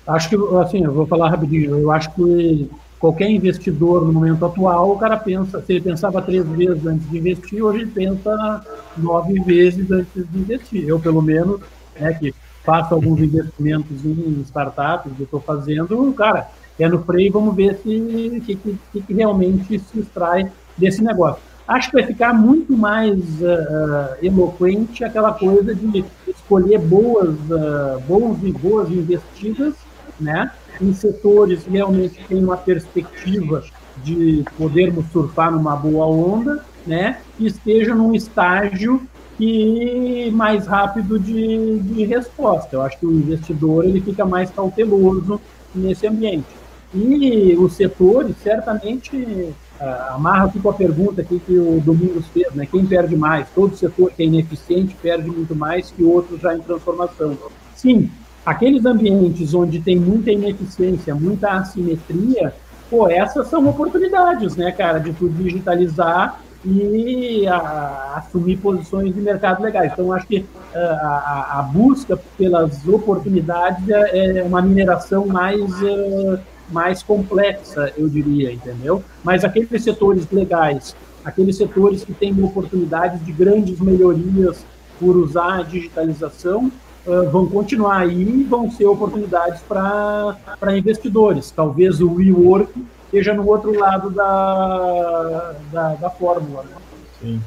[0.06, 4.92] Acho que, assim, eu vou falar rapidinho, eu acho que qualquer investidor no momento atual,
[4.92, 8.64] o cara pensa, se ele pensava três vezes antes de investir, hoje ele pensa
[8.96, 10.88] nove vezes antes de investir.
[10.88, 11.60] Eu, pelo menos,
[12.00, 12.34] né, que
[12.64, 16.48] faço alguns investimentos em startups, eu estou fazendo, cara,
[16.82, 21.90] é no freio, vamos ver se que, que, que realmente se extrai desse negócio acho
[21.90, 28.52] que vai ficar muito mais uh, eloquente aquela coisa de escolher boas, uh, bons e
[28.52, 29.74] boas investidas,
[30.20, 30.50] né,
[30.80, 33.64] em setores que realmente têm uma perspectiva
[34.02, 39.00] de podermos surfar numa boa onda, né, e esteja num estágio
[39.38, 42.76] que mais rápido de, de resposta.
[42.76, 45.40] Eu acho que o investidor ele fica mais cauteloso
[45.74, 46.46] nesse ambiente.
[46.94, 52.52] E os setores certamente uh, amarra aqui com a pergunta aqui que o Domingos fez,
[52.54, 52.66] né?
[52.70, 53.48] Quem perde mais?
[53.54, 57.36] Todo setor que é ineficiente perde muito mais que outros já em transformação.
[57.74, 58.10] Sim,
[58.46, 62.54] aqueles ambientes onde tem muita ineficiência, muita assimetria,
[62.88, 69.62] pô, essas são oportunidades, né, cara, de tu digitalizar e a, assumir posições de mercado
[69.62, 69.92] legais.
[69.92, 76.38] Então, acho que uh, a, a, busca pelas oportunidades é, é uma mineração mais uh,
[76.70, 79.02] mais complexa, eu diria, entendeu?
[79.22, 80.94] Mas aqueles setores legais,
[81.24, 84.64] aqueles setores que têm oportunidades de grandes melhorias
[84.98, 86.70] por usar a digitalização,
[87.06, 91.50] uh, vão continuar aí e vão ser oportunidades para investidores.
[91.50, 92.72] Talvez o WeWork
[93.06, 96.64] esteja no outro lado da, da, da fórmula.
[96.64, 96.76] Né?
[97.20, 97.42] Sim.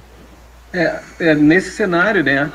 [0.73, 2.51] É, é, nesse cenário, né,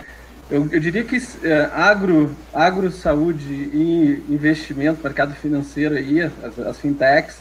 [0.52, 6.78] eu, eu diria que é, agro, agro, saúde e investimento, mercado financeiro aí, as, as
[6.78, 7.38] fintechs,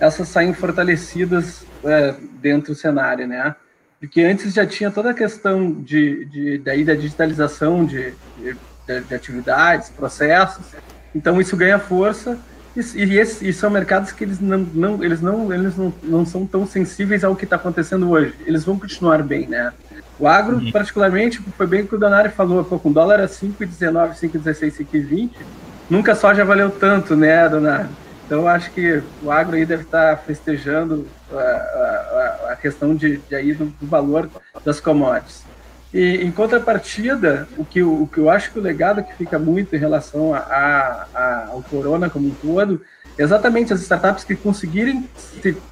[0.00, 3.54] essas saem fortalecidas é, dentro do cenário, né?
[4.00, 9.14] Porque antes já tinha toda a questão de, de daí da digitalização de, de, de
[9.14, 10.64] atividades, processos.
[11.14, 12.38] Então isso ganha força
[12.74, 16.26] E, e, esse, e, são mercados que eles não, não eles não eles não, não
[16.26, 18.34] são tão sensíveis ao que está acontecendo hoje.
[18.46, 19.72] Eles vão continuar bem, né?
[20.18, 20.70] O agro, uhum.
[20.70, 25.30] particularmente, foi bem o que o Donari falou, pô, com dólar a 5,19, 5,16, 5,20,
[25.90, 27.88] nunca só já valeu tanto, né, Donari?
[28.26, 33.18] Então, eu acho que o agro aí deve estar festejando a, a, a questão de,
[33.18, 34.30] de aí do, do, valor
[34.64, 35.42] das commodities.
[35.92, 39.76] E, em contrapartida, o que, o que eu acho que o legado que fica muito
[39.76, 42.80] em relação a, a, ao corona como um todo,
[43.18, 45.08] exatamente as startups que conseguirem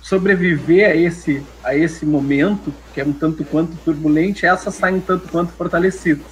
[0.00, 5.00] sobreviver a esse, a esse momento, que é um tanto quanto turbulente, essas saem um
[5.00, 6.26] tanto quanto fortalecidas.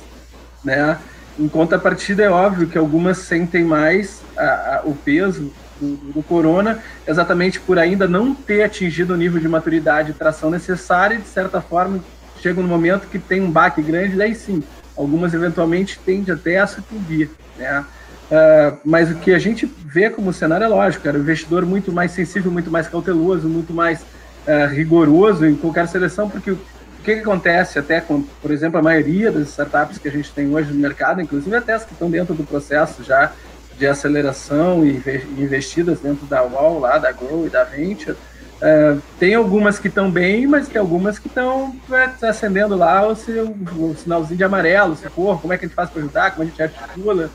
[0.65, 0.99] Né?
[1.39, 6.79] Em contrapartida, é óbvio que algumas sentem mais a, a, o peso do, do, corona,
[7.07, 11.29] exatamente por ainda não ter atingido o nível de maturidade e tração necessária, e de
[11.29, 12.01] certa forma
[12.41, 14.63] chega um momento que tem um baque grande, daí sim,
[14.97, 17.31] algumas eventualmente tendem até a sucumbir.
[17.57, 17.85] Né?
[18.31, 21.91] Uh, mas o que a gente vê como cenário é lógico, era o investidor muito
[21.91, 26.59] mais sensível, muito mais cauteloso, muito mais uh, rigoroso em qualquer seleção, porque o
[27.03, 30.49] que, que, acontece até com, por exemplo, a maioria das startups que a gente tem
[30.55, 33.33] hoje no mercado, inclusive até as que estão dentro do processo já
[33.77, 35.03] de aceleração e
[35.37, 40.09] investidas dentro da UOL, lá, da Grow e da Venture, uh, tem algumas que estão
[40.09, 44.95] bem, mas tem algumas que estão é, acendendo lá o, seu, o sinalzinho de amarelo,
[44.95, 47.29] se for, como é que a gente faz para ajudar, como a gente articula,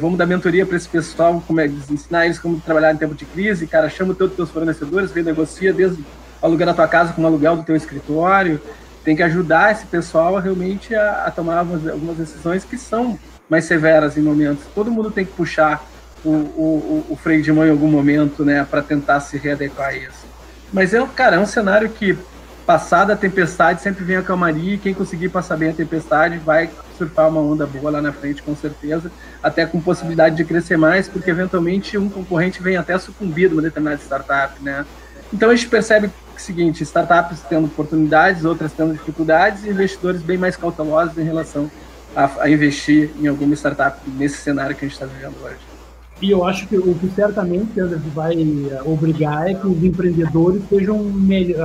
[0.00, 3.26] vamos dar mentoria para esse pessoal, como é, ensinar eles como trabalhar em tempo de
[3.26, 6.02] crise, cara, chama todos os teus fornecedores, vem negocia desde
[6.40, 8.60] alugar a tua casa com o aluguel do teu escritório,
[9.04, 13.18] tem que ajudar esse pessoal realmente a, a tomar algumas, algumas, decisões que são
[13.48, 14.64] mais severas em momentos.
[14.74, 15.84] Todo mundo tem que puxar
[16.24, 19.96] o, o, o freio de mão em algum momento, né, para tentar se readequar a
[19.96, 20.26] isso.
[20.72, 22.16] Mas é, cara, é um cenário que
[22.64, 26.70] passada a tempestade sempre vem a calmaria e quem conseguir passar bem a tempestade vai
[26.96, 29.10] surfar uma onda boa lá na frente, com certeza,
[29.42, 33.62] até com possibilidade de crescer mais, porque eventualmente um concorrente vem até sucumbir de uma
[33.62, 34.84] determinada startup, né?
[35.32, 40.38] Então a gente percebe o seguinte, startups tendo oportunidades, outras tendo dificuldades, e investidores bem
[40.38, 41.70] mais cautelosos em relação
[42.14, 45.74] a, a investir em alguma startup nesse cenário que a gente está vivendo hoje.
[46.22, 47.72] E eu acho que o que certamente
[48.14, 51.12] vai eh, obrigar é que os empreendedores sejam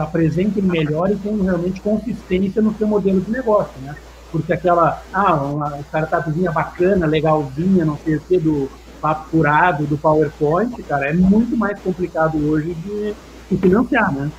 [0.02, 3.96] apresentem melhor e tenham realmente consistência no seu modelo de negócio, né?
[4.32, 8.70] Porque aquela, ah, uma startupzinha bacana, legalzinha, não sei o que, do
[9.02, 13.16] papo curado, do PowerPoint, cara, é muito mais complicado hoje de,
[13.50, 14.30] de financiar, né?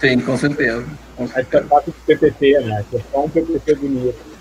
[0.00, 0.86] Sim, com certeza.
[1.16, 1.64] Com certeza.
[1.64, 2.84] A startup de PPT, né?
[2.88, 4.38] Que é só um PPT bonito.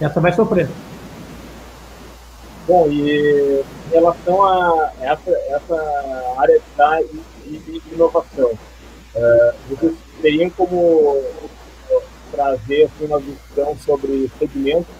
[0.00, 0.68] Essa vai sofrer.
[2.66, 7.00] Bom, e em relação a essa, essa área da
[7.92, 8.52] inovação,
[9.68, 11.22] vocês teriam como
[12.30, 14.94] trazer assim, uma visão sobre segmentos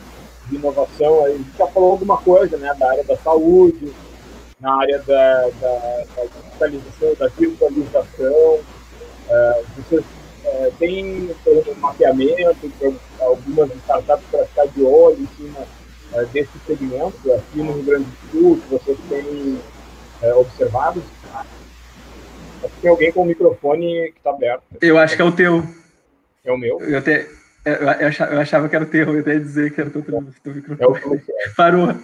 [0.48, 1.24] de inovação?
[1.24, 3.92] A gente já falou alguma coisa né, da área da saúde,
[4.62, 8.60] na área da, da, da digitalização, da virtualização.
[9.28, 10.04] Uh, vocês
[10.44, 12.72] uh, têm um mapeamento,
[13.20, 15.60] algumas startups para ficar de olho em cima
[16.12, 19.58] uh, desse segmento, aqui no Rio Grande do Sul, que vocês têm
[20.36, 21.02] observado?
[22.80, 24.62] Tem alguém com o microfone que está aberto.
[24.80, 25.62] Eu acho que é o teu.
[26.44, 26.80] É o meu?
[26.80, 27.28] Eu, até,
[27.64, 29.92] eu, achava, eu achava que era o teu, eu até ia dizer que era o
[29.92, 31.00] teu, teu, teu microfone.
[31.02, 31.20] É o
[31.56, 31.94] Parou.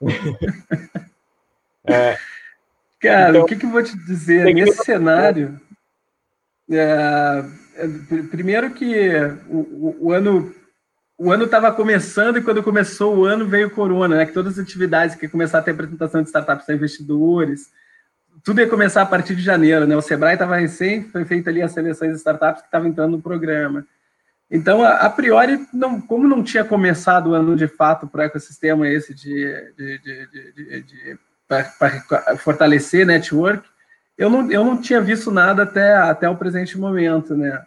[1.86, 2.18] é,
[3.00, 4.52] Cara, então, o que, que eu vou te dizer?
[4.52, 5.60] Nesse cenário,
[6.70, 7.44] é,
[8.30, 9.12] primeiro que
[9.48, 10.52] o, o, ano
[11.16, 14.26] o ano estava começando e quando começou o ano veio o corona, né?
[14.26, 17.70] Que todas as atividades que começar a ter apresentação de startups para investidores,
[18.42, 19.96] tudo ia começar a partir de janeiro, né?
[19.96, 23.22] O Sebrae estava recém, foi feita ali as seleções de startups que estavam entrando no
[23.22, 23.86] programa.
[24.50, 28.24] Então, a, a, priori, não, como não tinha começado o ano de fato para o
[28.24, 33.68] ecossistema esse de, de, de, de, para fortalecer network,
[34.16, 37.62] eu não, eu não tinha visto nada até, até o presente momento, né?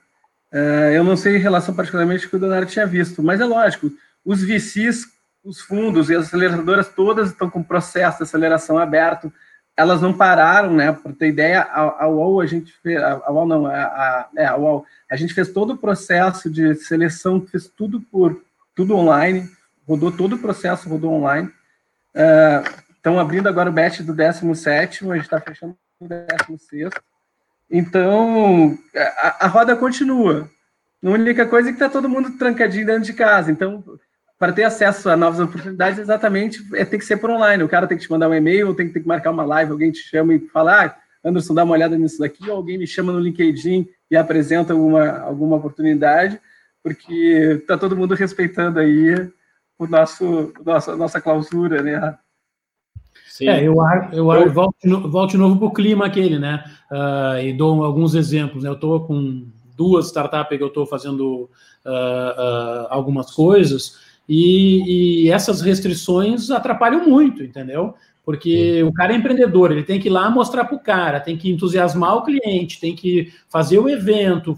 [0.52, 3.90] Uh, eu não sei em relação particularmente que o Donário tinha visto, mas é lógico,
[4.26, 5.06] os VCs,
[5.44, 9.32] os fundos e as aceleradoras todas estão com processo de aceleração aberto,
[9.76, 10.92] elas não pararam, né?
[10.92, 14.46] Para ter ideia, a, UOL a gente fez, a, a UOL não, a, a, é,
[14.46, 18.42] a UOL, a gente fez todo o processo de seleção, fez tudo por
[18.76, 19.50] tudo online,
[19.88, 21.48] rodou todo o processo, rodou online.
[22.14, 26.92] Uh, estão abrindo agora o batch do 17, a gente está fechando o 16.
[27.70, 30.50] Então, a, a roda continua.
[31.04, 33.52] A única coisa é que está todo mundo trancadinho dentro de casa.
[33.52, 33.84] Então,
[34.42, 37.62] para ter acesso a novas oportunidades, exatamente, é ter que ser por online.
[37.62, 39.72] O cara tem que te mandar um e-mail, tem que, ter que marcar uma live,
[39.72, 42.88] alguém te chama e fala, ah, Anderson, dá uma olhada nisso daqui, ou alguém me
[42.88, 46.42] chama no LinkedIn e apresenta alguma, alguma oportunidade,
[46.82, 49.30] porque está todo mundo respeitando aí
[49.78, 52.18] o nosso, nossa, nossa clausura, né?
[53.28, 53.48] Sim.
[53.48, 53.76] É, eu,
[54.12, 54.76] eu, eu volto,
[55.08, 56.64] volto de novo para o clima aquele, né?
[56.92, 58.64] Uh, e dou alguns exemplos.
[58.64, 58.72] Né?
[58.72, 61.48] Eu estou com duas startups que eu estou fazendo
[61.86, 67.94] uh, uh, algumas coisas e, e, essas restrições atrapalham muito, entendeu?
[68.24, 71.36] Porque o cara é empreendedor, ele tem que ir lá mostrar para o cara, tem
[71.36, 74.56] que entusiasmar o cliente, tem que fazer o evento,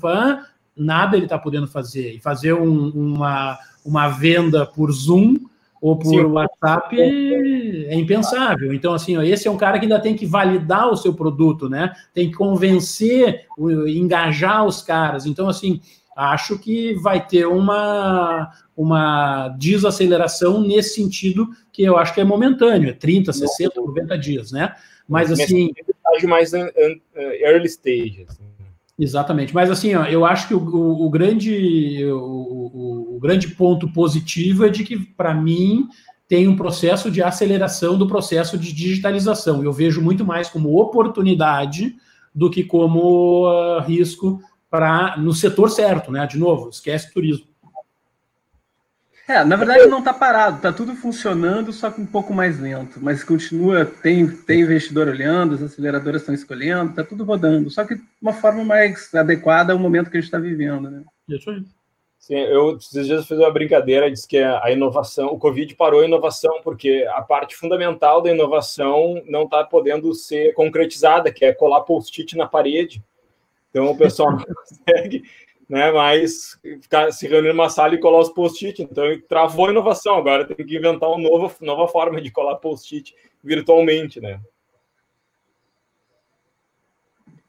[0.78, 2.14] nada ele está podendo fazer.
[2.14, 5.38] E fazer um, uma, uma venda por Zoom
[5.82, 6.24] ou por Sim.
[6.26, 8.76] WhatsApp é impensável.
[8.76, 11.68] Então, assim, ó, esse é um cara que ainda tem que validar o seu produto,
[11.68, 11.94] né?
[12.14, 13.48] Tem que convencer,
[13.88, 15.26] engajar os caras.
[15.26, 15.82] Então, assim,
[16.16, 22.90] acho que vai ter uma, uma desaceleração nesse sentido que eu acho que é momentâneo,
[22.90, 24.74] é 30, 60, 90 dias, né?
[25.08, 25.72] Mas assim.
[26.24, 28.26] mais early stage.
[28.28, 28.44] Assim.
[28.98, 33.92] Exatamente, mas assim, ó, eu acho que o, o, o grande, o, o, grande ponto
[33.92, 35.88] positivo é de que, para mim,
[36.28, 39.64] tem um processo de aceleração do processo de digitalização.
[39.64, 41.96] Eu vejo muito mais como oportunidade
[42.34, 44.40] do que como uh, risco
[44.74, 46.26] para no setor certo, né?
[46.26, 47.46] De novo, esquece turismo.
[49.28, 53.00] É, na verdade não está parado, está tudo funcionando, só que um pouco mais lento.
[53.00, 57.94] Mas continua, tem, tem investidor olhando, as aceleradoras estão escolhendo, está tudo rodando, só que
[57.94, 61.04] de uma forma mais adequada ao momento que a gente está vivendo, né?
[61.30, 61.64] Isso aí.
[62.18, 66.06] Sim, eu esses dias fiz uma brincadeira, disse que a inovação, o Covid parou a
[66.06, 71.82] inovação, porque a parte fundamental da inovação não está podendo ser concretizada, que é colar
[71.82, 73.04] post-it na parede.
[73.74, 75.24] Então o pessoal não consegue
[75.74, 75.92] né?
[75.92, 78.82] Mas ficar se reunir numa sala e colar os post-it.
[78.82, 80.16] Então, travou a inovação.
[80.16, 83.14] Agora tem que inventar uma nova, nova forma de colar post-it
[83.44, 84.40] virtualmente, né?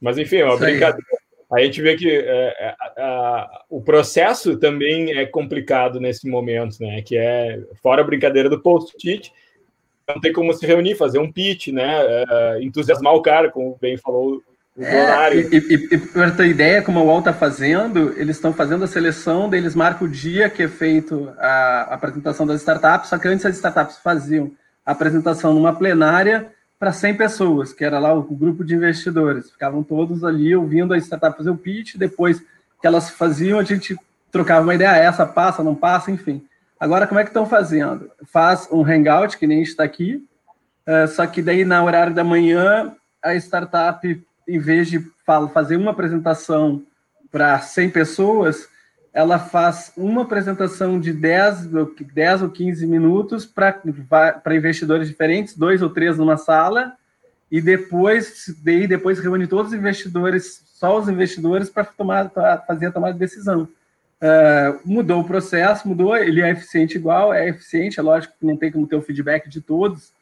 [0.01, 1.07] Mas, enfim, é uma brincadeira.
[1.53, 7.01] A gente vê que é, é, o processo também é complicado nesse momento, né?
[7.03, 9.33] Que é, fora a brincadeira do post-it,
[10.09, 12.01] não tem como se reunir, fazer um pitch, né?
[12.07, 14.43] É, entusiasmar o cara, como bem falou
[14.77, 18.85] é, e, e, e para ter ideia, como o UOL está fazendo, eles estão fazendo
[18.85, 23.09] a seleção, daí eles marcam o dia que é feito a, a apresentação das startups,
[23.09, 24.51] só que antes as startups faziam
[24.85, 29.51] a apresentação numa plenária para 100 pessoas, que era lá o, o grupo de investidores.
[29.51, 33.97] Ficavam todos ali ouvindo a startup fazer o pitch, depois que elas faziam, a gente
[34.33, 36.45] trocava uma ideia, ah, essa passa, não passa, enfim.
[36.79, 38.11] Agora, como é que estão fazendo?
[38.25, 40.27] Faz um hangout, que nem está aqui,
[40.87, 45.01] uh, só que daí, na horário da manhã, a startup em vez de
[45.53, 46.83] fazer uma apresentação
[47.31, 48.69] para 100 pessoas,
[49.13, 51.69] ela faz uma apresentação de 10,
[52.13, 56.95] 10 ou 15 minutos para investidores diferentes, dois ou três numa sala,
[57.51, 62.31] e depois, daí depois reúne todos os investidores, só os investidores, para tomar
[62.67, 63.69] fazer a tomada de decisão.
[64.21, 68.57] Uh, mudou o processo, mudou, ele é eficiente igual, é eficiente, é lógico que não
[68.57, 70.13] tem como ter o feedback de todos,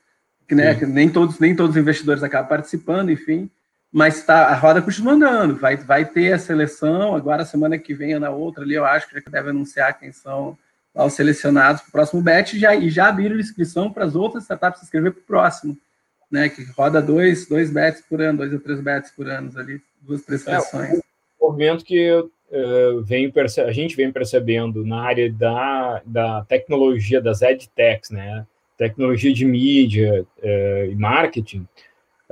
[0.46, 3.48] que, né, que nem todos nem todos os investidores acabam participando, enfim,
[3.92, 8.14] mas tá, a roda continua andando, vai, vai ter a seleção, agora semana que vem
[8.14, 10.56] ou na outra ali, eu acho que já deve anunciar quem são
[10.94, 14.80] os selecionados para o próximo bet já, e já abriram inscrição para as outras startups
[14.80, 15.76] se inscrever para o próximo,
[16.30, 19.80] né, que roda dois, dois bets por ano, dois ou três bets por ano ali,
[20.00, 20.94] duas, três seleções.
[20.94, 21.02] É,
[21.38, 23.30] o movimento que eu, uh, venho
[23.66, 28.46] a gente vem percebendo na área da, da tecnologia, das edtechs, né,
[28.78, 31.68] tecnologia de mídia uh, e marketing,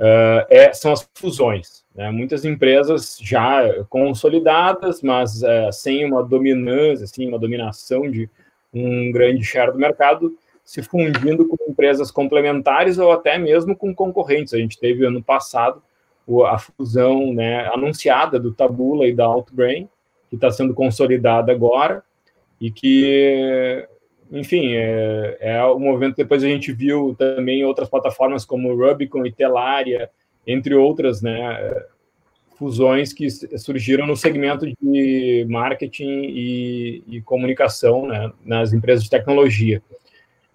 [0.01, 1.85] uh, é, são as fusões.
[1.95, 2.09] Né?
[2.09, 8.29] Muitas empresas já consolidadas, mas uh, sem uma dominância, assim, uma dominação de
[8.73, 14.53] um grande share do mercado, se fundindo com empresas complementares ou até mesmo com concorrentes.
[14.53, 15.81] A gente teve ano passado
[16.45, 19.89] a fusão né, anunciada do Tabula e da Outbrain,
[20.29, 22.03] que está sendo consolidada agora,
[22.59, 23.85] e que
[24.31, 29.25] enfim, é, é um movimento que depois a gente viu também outras plataformas como Rubicon
[29.25, 30.09] e Telaria,
[30.47, 31.83] entre outras, né,
[32.57, 39.81] fusões que surgiram no segmento de marketing e, e comunicação, né, nas empresas de tecnologia.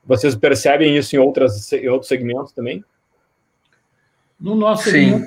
[0.04, 2.82] Vocês percebem isso em, outras, em outros segmentos também?
[4.40, 5.26] No nosso segmento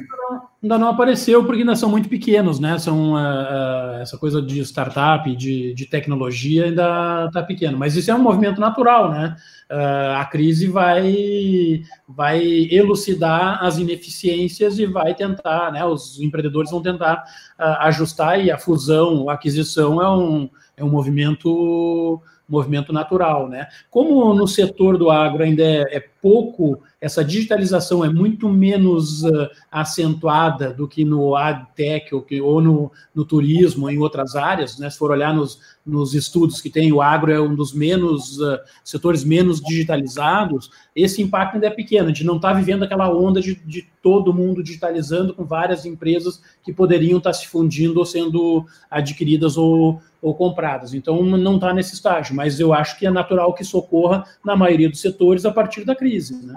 [0.61, 2.77] ainda não apareceu porque ainda são muito pequenos, né?
[2.77, 8.11] São uh, uh, essa coisa de startup, de, de tecnologia ainda está pequeno, mas isso
[8.11, 9.35] é um movimento natural, né?
[9.71, 12.41] Uh, a crise vai vai
[12.71, 15.83] elucidar as ineficiências e vai tentar, né?
[15.85, 17.23] Os empreendedores vão tentar
[17.57, 23.67] ajustar e a fusão, a aquisição é um é um movimento movimento natural, né?
[23.91, 29.49] Como no setor do agro ainda é, é pouco, essa digitalização é muito menos uh,
[29.71, 34.77] acentuada do que no AdTech ou, que, ou no, no turismo, ou em outras áreas,
[34.77, 34.89] né?
[34.89, 38.59] Se for olhar nos, nos estudos que tem, o agro é um dos menos uh,
[38.83, 42.05] setores menos digitalizados, esse impacto ainda é pequeno.
[42.05, 46.41] A gente não está vivendo aquela onda de, de todo mundo digitalizando com várias empresas
[46.63, 50.93] que poderiam estar tá se fundindo ou sendo adquiridas ou, ou compradas.
[50.93, 54.89] Então, não está nesse estágio, mas eu acho que é natural que socorra na maioria
[54.89, 56.08] dos setores a partir da crise.
[56.41, 56.55] Né?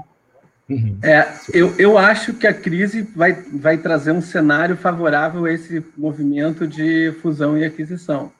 [0.68, 0.98] Uhum.
[1.03, 5.84] É, eu, eu acho que a crise vai, vai trazer um cenário favorável a esse
[5.96, 8.32] movimento de fusão e aquisição.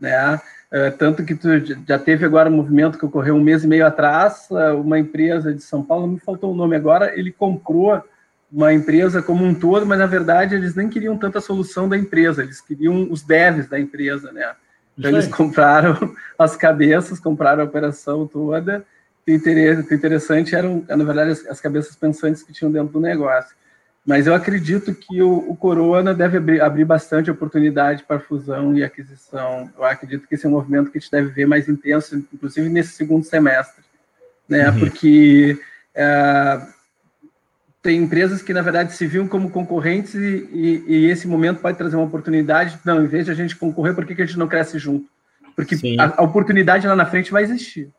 [0.00, 0.40] Né?
[0.70, 1.48] É, tanto que tu
[1.86, 5.52] já teve agora um movimento que ocorreu um mês e meio atrás, é, uma empresa
[5.52, 8.02] de São Paulo, me faltou o nome agora, ele comprou
[8.50, 12.42] uma empresa como um todo, mas na verdade eles nem queriam tanta solução da empresa,
[12.42, 14.54] eles queriam os devs da empresa, né?
[14.98, 18.84] Então eles compraram as cabeças, compraram a operação toda.
[19.26, 23.54] O interessante eram, na verdade, as cabeças pensantes que tinham dentro do negócio.
[24.06, 28.84] Mas eu acredito que o, o Corona deve abrir, abrir, bastante oportunidade para fusão e
[28.84, 29.68] aquisição.
[29.76, 32.68] Eu acredito que esse é um movimento que a gente deve ver mais intenso, inclusive
[32.68, 33.82] nesse segundo semestre,
[34.48, 34.70] né?
[34.70, 34.78] Uhum.
[34.78, 35.58] Porque
[35.92, 36.60] é,
[37.82, 41.76] tem empresas que, na verdade, se viam como concorrentes e, e, e, esse momento pode
[41.76, 42.78] trazer uma oportunidade.
[42.84, 45.08] Não, em vez de a gente concorrer, por que, que a gente não cresce junto?
[45.56, 47.90] Porque a, a, oportunidade lá na frente vai existir.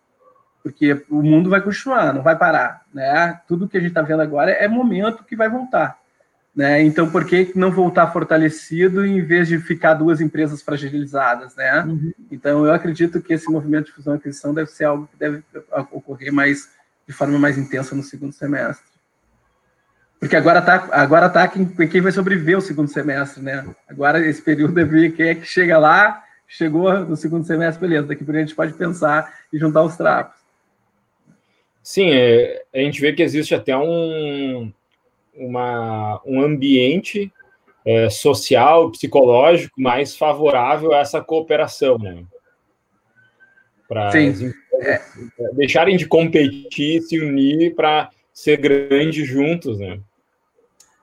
[0.67, 2.81] Porque o mundo vai continuar, não vai parar.
[2.93, 3.39] Né?
[3.47, 5.97] Tudo que a gente está vendo agora é momento que vai voltar.
[6.53, 6.83] Né?
[6.83, 11.55] Então, por que não voltar fortalecido em vez de ficar duas empresas fragilizadas?
[11.55, 11.83] Né?
[11.83, 12.11] Uhum.
[12.29, 15.41] Então, eu acredito que esse movimento de fusão e aquisição deve ser algo que deve
[15.89, 16.69] ocorrer mais,
[17.07, 18.85] de forma mais intensa no segundo semestre.
[20.19, 23.63] Porque agora tá, agora tá quem, quem vai sobreviver o segundo semestre, né?
[23.87, 28.07] Agora esse período é ver quem é que chega lá, chegou no segundo semestre, beleza,
[28.07, 30.36] daqui por a gente pode pensar e juntar os trapos.
[31.87, 34.73] Sim, é, a gente vê que existe até um,
[35.33, 37.31] uma, um ambiente
[37.85, 42.25] é, social, psicológico mais favorável a essa cooperação, né?
[43.87, 45.01] Para é.
[45.53, 49.97] deixarem de competir, se unir para ser grandes juntos, né?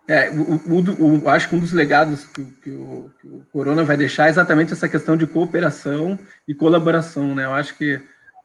[0.06, 3.84] É, o, o, o, acho que um dos legados que, que, o, que, o, Corona
[3.84, 7.46] vai deixar é exatamente essa questão de cooperação e colaboração, né?
[7.46, 8.02] Eu acho que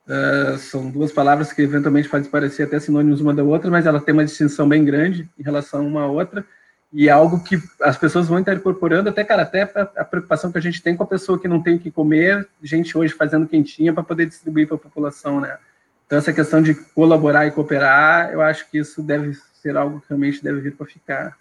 [0.09, 4.01] uh, são duas palavras que eventualmente podem parecer até sinônimos uma da outra, mas ela
[4.01, 6.45] tem uma distinção bem grande em relação uma a outra
[6.91, 9.61] e é algo que as pessoas vão estar incorporando até, cara, até
[9.95, 12.47] a preocupação que a gente tem com a pessoa que não tem o que comer,
[12.63, 15.55] gente hoje fazendo quentinha para poder distribuir para a população, né?
[16.05, 20.07] Então, essa questão de colaborar e cooperar, eu acho que isso deve ser algo que
[20.09, 21.37] realmente deve vir para ficar.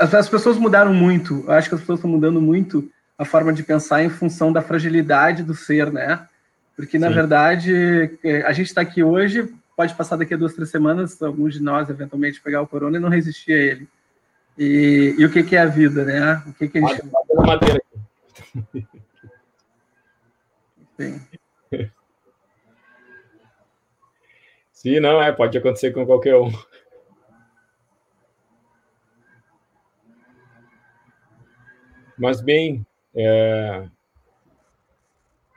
[0.00, 1.44] As, pessoas mudaram muito.
[1.46, 4.60] Eu acho que as pessoas estão mudando muito a forma de pensar em função da
[4.60, 6.26] fragilidade do ser, né?
[6.78, 7.14] Porque, na Sim.
[7.14, 11.54] verdade, é, a gente está aqui hoje, pode passar daqui a duas, três semanas, alguns
[11.54, 13.88] de nós, eventualmente, pegar o corona e não resistir a ele.
[14.56, 16.40] E, e o que, que, é a vida, né?
[16.46, 17.02] O que, que a gente...
[17.34, 18.86] madeira aqui.
[20.96, 21.20] Sim.
[24.70, 26.52] Sim, não, é, pode acontecer com qualquer um.
[32.16, 33.88] Mas, bem, é,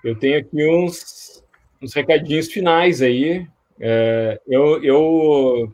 [0.04, 1.43] eu tenho aqui uns,
[1.82, 3.45] uns recadinhos finais aí.
[3.80, 5.72] É, eu, eu,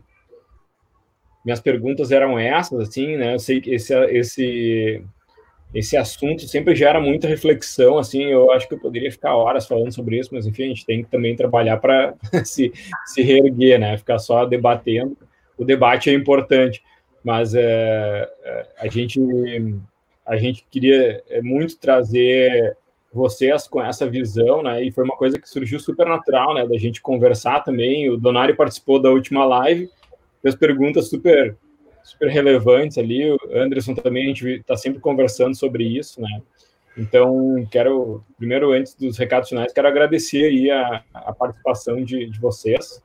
[1.43, 3.35] minhas perguntas eram essas, assim, né?
[3.35, 5.03] Eu sei que esse, esse,
[5.73, 8.23] esse assunto sempre gera muita reflexão, assim.
[8.23, 11.03] Eu acho que eu poderia ficar horas falando sobre isso, mas enfim, a gente tem
[11.03, 12.71] que também trabalhar para se,
[13.05, 13.97] se reerguer, né?
[13.97, 15.17] Ficar só debatendo.
[15.57, 16.83] O debate é importante,
[17.23, 19.19] mas é, é a gente
[20.25, 22.75] a gente queria é, muito trazer
[23.17, 24.83] vocês com essa visão, né?
[24.83, 26.65] E foi uma coisa que surgiu super natural, né?
[26.65, 28.09] Da gente conversar também.
[28.09, 29.89] O Donário participou da última live,
[30.41, 31.57] fez perguntas super,
[32.03, 33.29] super relevantes ali.
[33.29, 36.41] O Anderson também, a gente está sempre conversando sobre isso, né?
[36.97, 42.39] Então, quero, primeiro, antes dos recados finais, quero agradecer aí a, a participação de, de
[42.39, 43.03] vocês.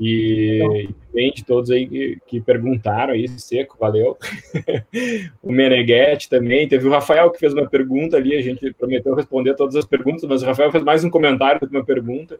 [0.00, 4.16] E bem de todos aí que, que, perguntaram aí, Seco, valeu.
[5.42, 9.54] o Meneghetti também, teve o Rafael que fez uma pergunta ali, a gente prometeu responder
[9.54, 12.38] todas as perguntas, mas o Rafael fez mais um comentário do que uma pergunta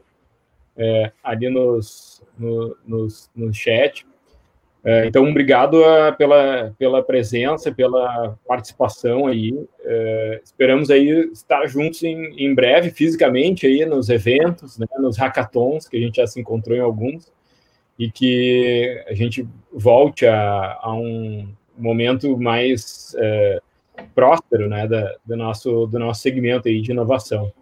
[0.76, 4.06] é, ali nos, no, nos, no chat.
[4.84, 9.52] É, então, obrigado a, pela, pela presença, pela participação aí.
[9.80, 15.88] É, esperamos aí estar juntos em, em breve, fisicamente, aí nos eventos, né, nos hackathons,
[15.88, 17.36] que a gente já se encontrou em alguns
[17.98, 23.60] e que a gente volte a, a um momento mais é,
[24.14, 27.52] próspero né, da, do, nosso, do nosso segmento aí de inovação.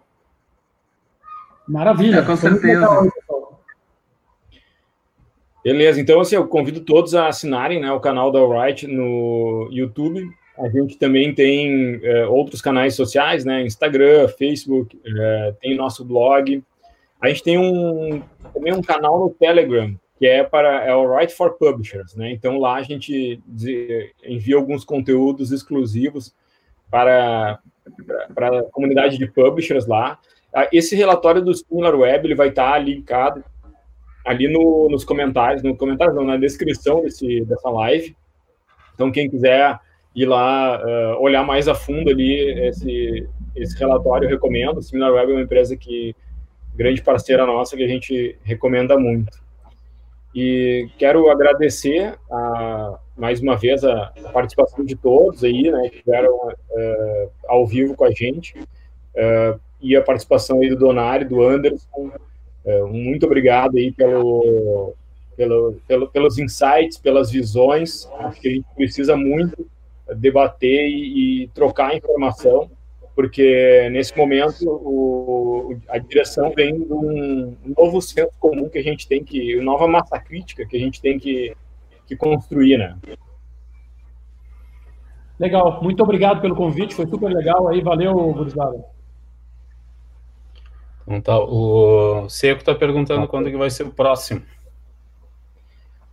[1.67, 2.87] Maravilha, é, com certeza.
[5.63, 10.29] Beleza, então assim, eu convido todos a assinarem né, o canal da Alright no YouTube.
[10.57, 13.61] A gente também tem é, outros canais sociais, né?
[13.63, 16.63] Instagram, Facebook, é, tem nosso blog.
[17.21, 18.23] A gente tem um,
[18.53, 22.31] também um canal no Telegram, que é para é o Right for Publishers, né?
[22.31, 23.41] Então lá a gente
[24.23, 26.33] envia alguns conteúdos exclusivos
[26.89, 27.59] para,
[28.33, 30.19] para a comunidade de publishers lá.
[30.53, 33.43] Ah, esse relatório do SimilarWeb ele vai estar linkado
[34.25, 38.15] ali no, nos comentários, no comentário não, na descrição desse, dessa live.
[38.95, 39.79] Então quem quiser
[40.15, 44.79] ir lá uh, olhar mais a fundo ali esse, esse relatório, eu recomendo.
[44.79, 46.15] O SimilarWeb é uma empresa que
[46.75, 49.45] grande parceira nossa que a gente recomenda muito.
[50.39, 55.95] E quero agradecer a, mais uma vez a, a, participação de todos aí, né, que
[55.95, 61.41] estiveram uh, ao vivo com a gente, uh, e a participação aí do Donário, do
[61.41, 62.11] Anderson.
[62.63, 64.93] Uh, muito obrigado aí pelo,
[65.35, 68.07] pelo, pelo, pelos insights, pelas visões.
[68.19, 69.67] Acho que a gente precisa muito
[70.17, 72.69] debater e, e trocar informação
[73.17, 79.07] porque nesse momento o, a direção vem de um novo senso comum que a gente
[79.07, 81.57] tem que, uma nova massa crítica que a gente tem que,
[82.05, 82.95] que construir, né?
[85.39, 88.85] Legal, muito obrigado pelo convite, foi super legal aí, valeu, Gurizada.
[91.07, 93.27] Então tá, o Seco está perguntando tá.
[93.27, 94.43] quando que vai ser o próximo.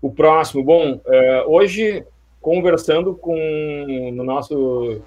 [0.01, 2.03] O próximo, bom, é, hoje
[2.41, 3.37] conversando com
[4.15, 5.03] no nosso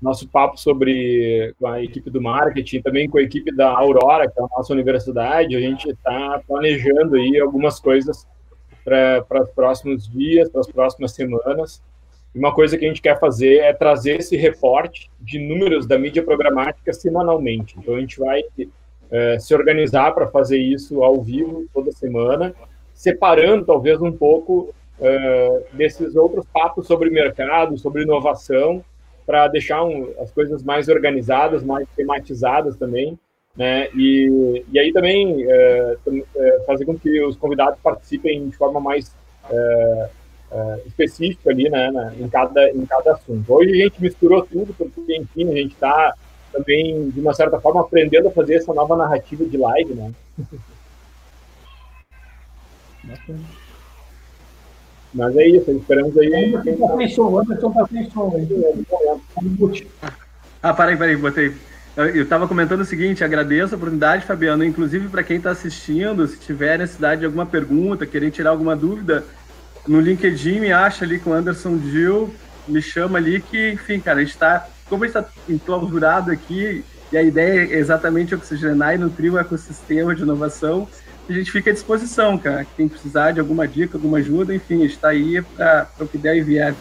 [0.00, 4.42] nosso papo sobre a equipe do marketing, também com a equipe da Aurora, que é
[4.42, 8.26] a nossa universidade, a gente está planejando aí algumas coisas
[8.84, 11.82] para os próximos dias, para as próximas semanas.
[12.34, 16.22] Uma coisa que a gente quer fazer é trazer esse reporte de números da mídia
[16.22, 17.76] programática semanalmente.
[17.78, 18.42] Então, a gente vai
[19.10, 22.54] é, se organizar para fazer isso ao vivo toda semana,
[22.94, 28.84] separando talvez um pouco é, desses outros papos sobre mercado, sobre inovação,
[29.28, 33.18] para deixar um, as coisas mais organizadas, mais tematizadas também,
[33.54, 33.90] né?
[33.94, 35.96] E, e aí também é,
[36.34, 39.14] é, fazer com que os convidados participem de forma mais
[39.50, 40.08] é,
[40.50, 43.52] é específica ali, né, em cada em cada assunto.
[43.52, 46.14] Hoje a gente misturou tudo porque enfim a gente está
[46.50, 50.10] também de uma certa forma aprendendo a fazer essa nova narrativa de live, né?
[55.14, 56.54] Mas é isso, esperamos aí.
[56.54, 58.46] Anderson tá sem som, Anderson tá sem som.
[60.62, 61.54] Ah, peraí, peraí, botei.
[61.96, 66.38] Eu estava comentando o seguinte, agradeço a oportunidade, Fabiano, inclusive para quem está assistindo, se
[66.38, 69.24] tiver necessidade de alguma pergunta, querer tirar alguma dúvida,
[69.86, 72.32] no LinkedIn me acha ali com o Anderson Gil,
[72.68, 76.84] me chama ali que, enfim, cara, a gente está, como a gente está enclausurado aqui,
[77.10, 80.86] e a ideia é exatamente oxigenar e nutrir o ecossistema de inovação,
[81.28, 82.66] a gente fica à disposição, cara.
[82.76, 86.40] Quem precisar de alguma dica, alguma ajuda, enfim, está aí para o que der e
[86.40, 86.74] vier.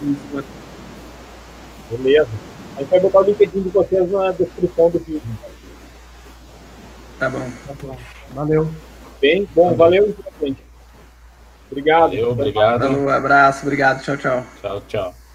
[1.92, 2.30] Beleza.
[2.76, 5.22] A gente vai botar o LinkedIn de vocês na descrição do vídeo.
[7.20, 7.50] Tá bom.
[7.68, 7.98] Tá bom.
[8.34, 8.70] Valeu.
[9.20, 10.64] Bem, bom, valeu, gente.
[11.70, 12.12] Obrigado.
[12.12, 12.88] Valeu, obrigado.
[12.88, 14.04] Um abraço, obrigado.
[14.04, 14.46] Tchau, tchau.
[14.62, 15.27] Tchau, tchau.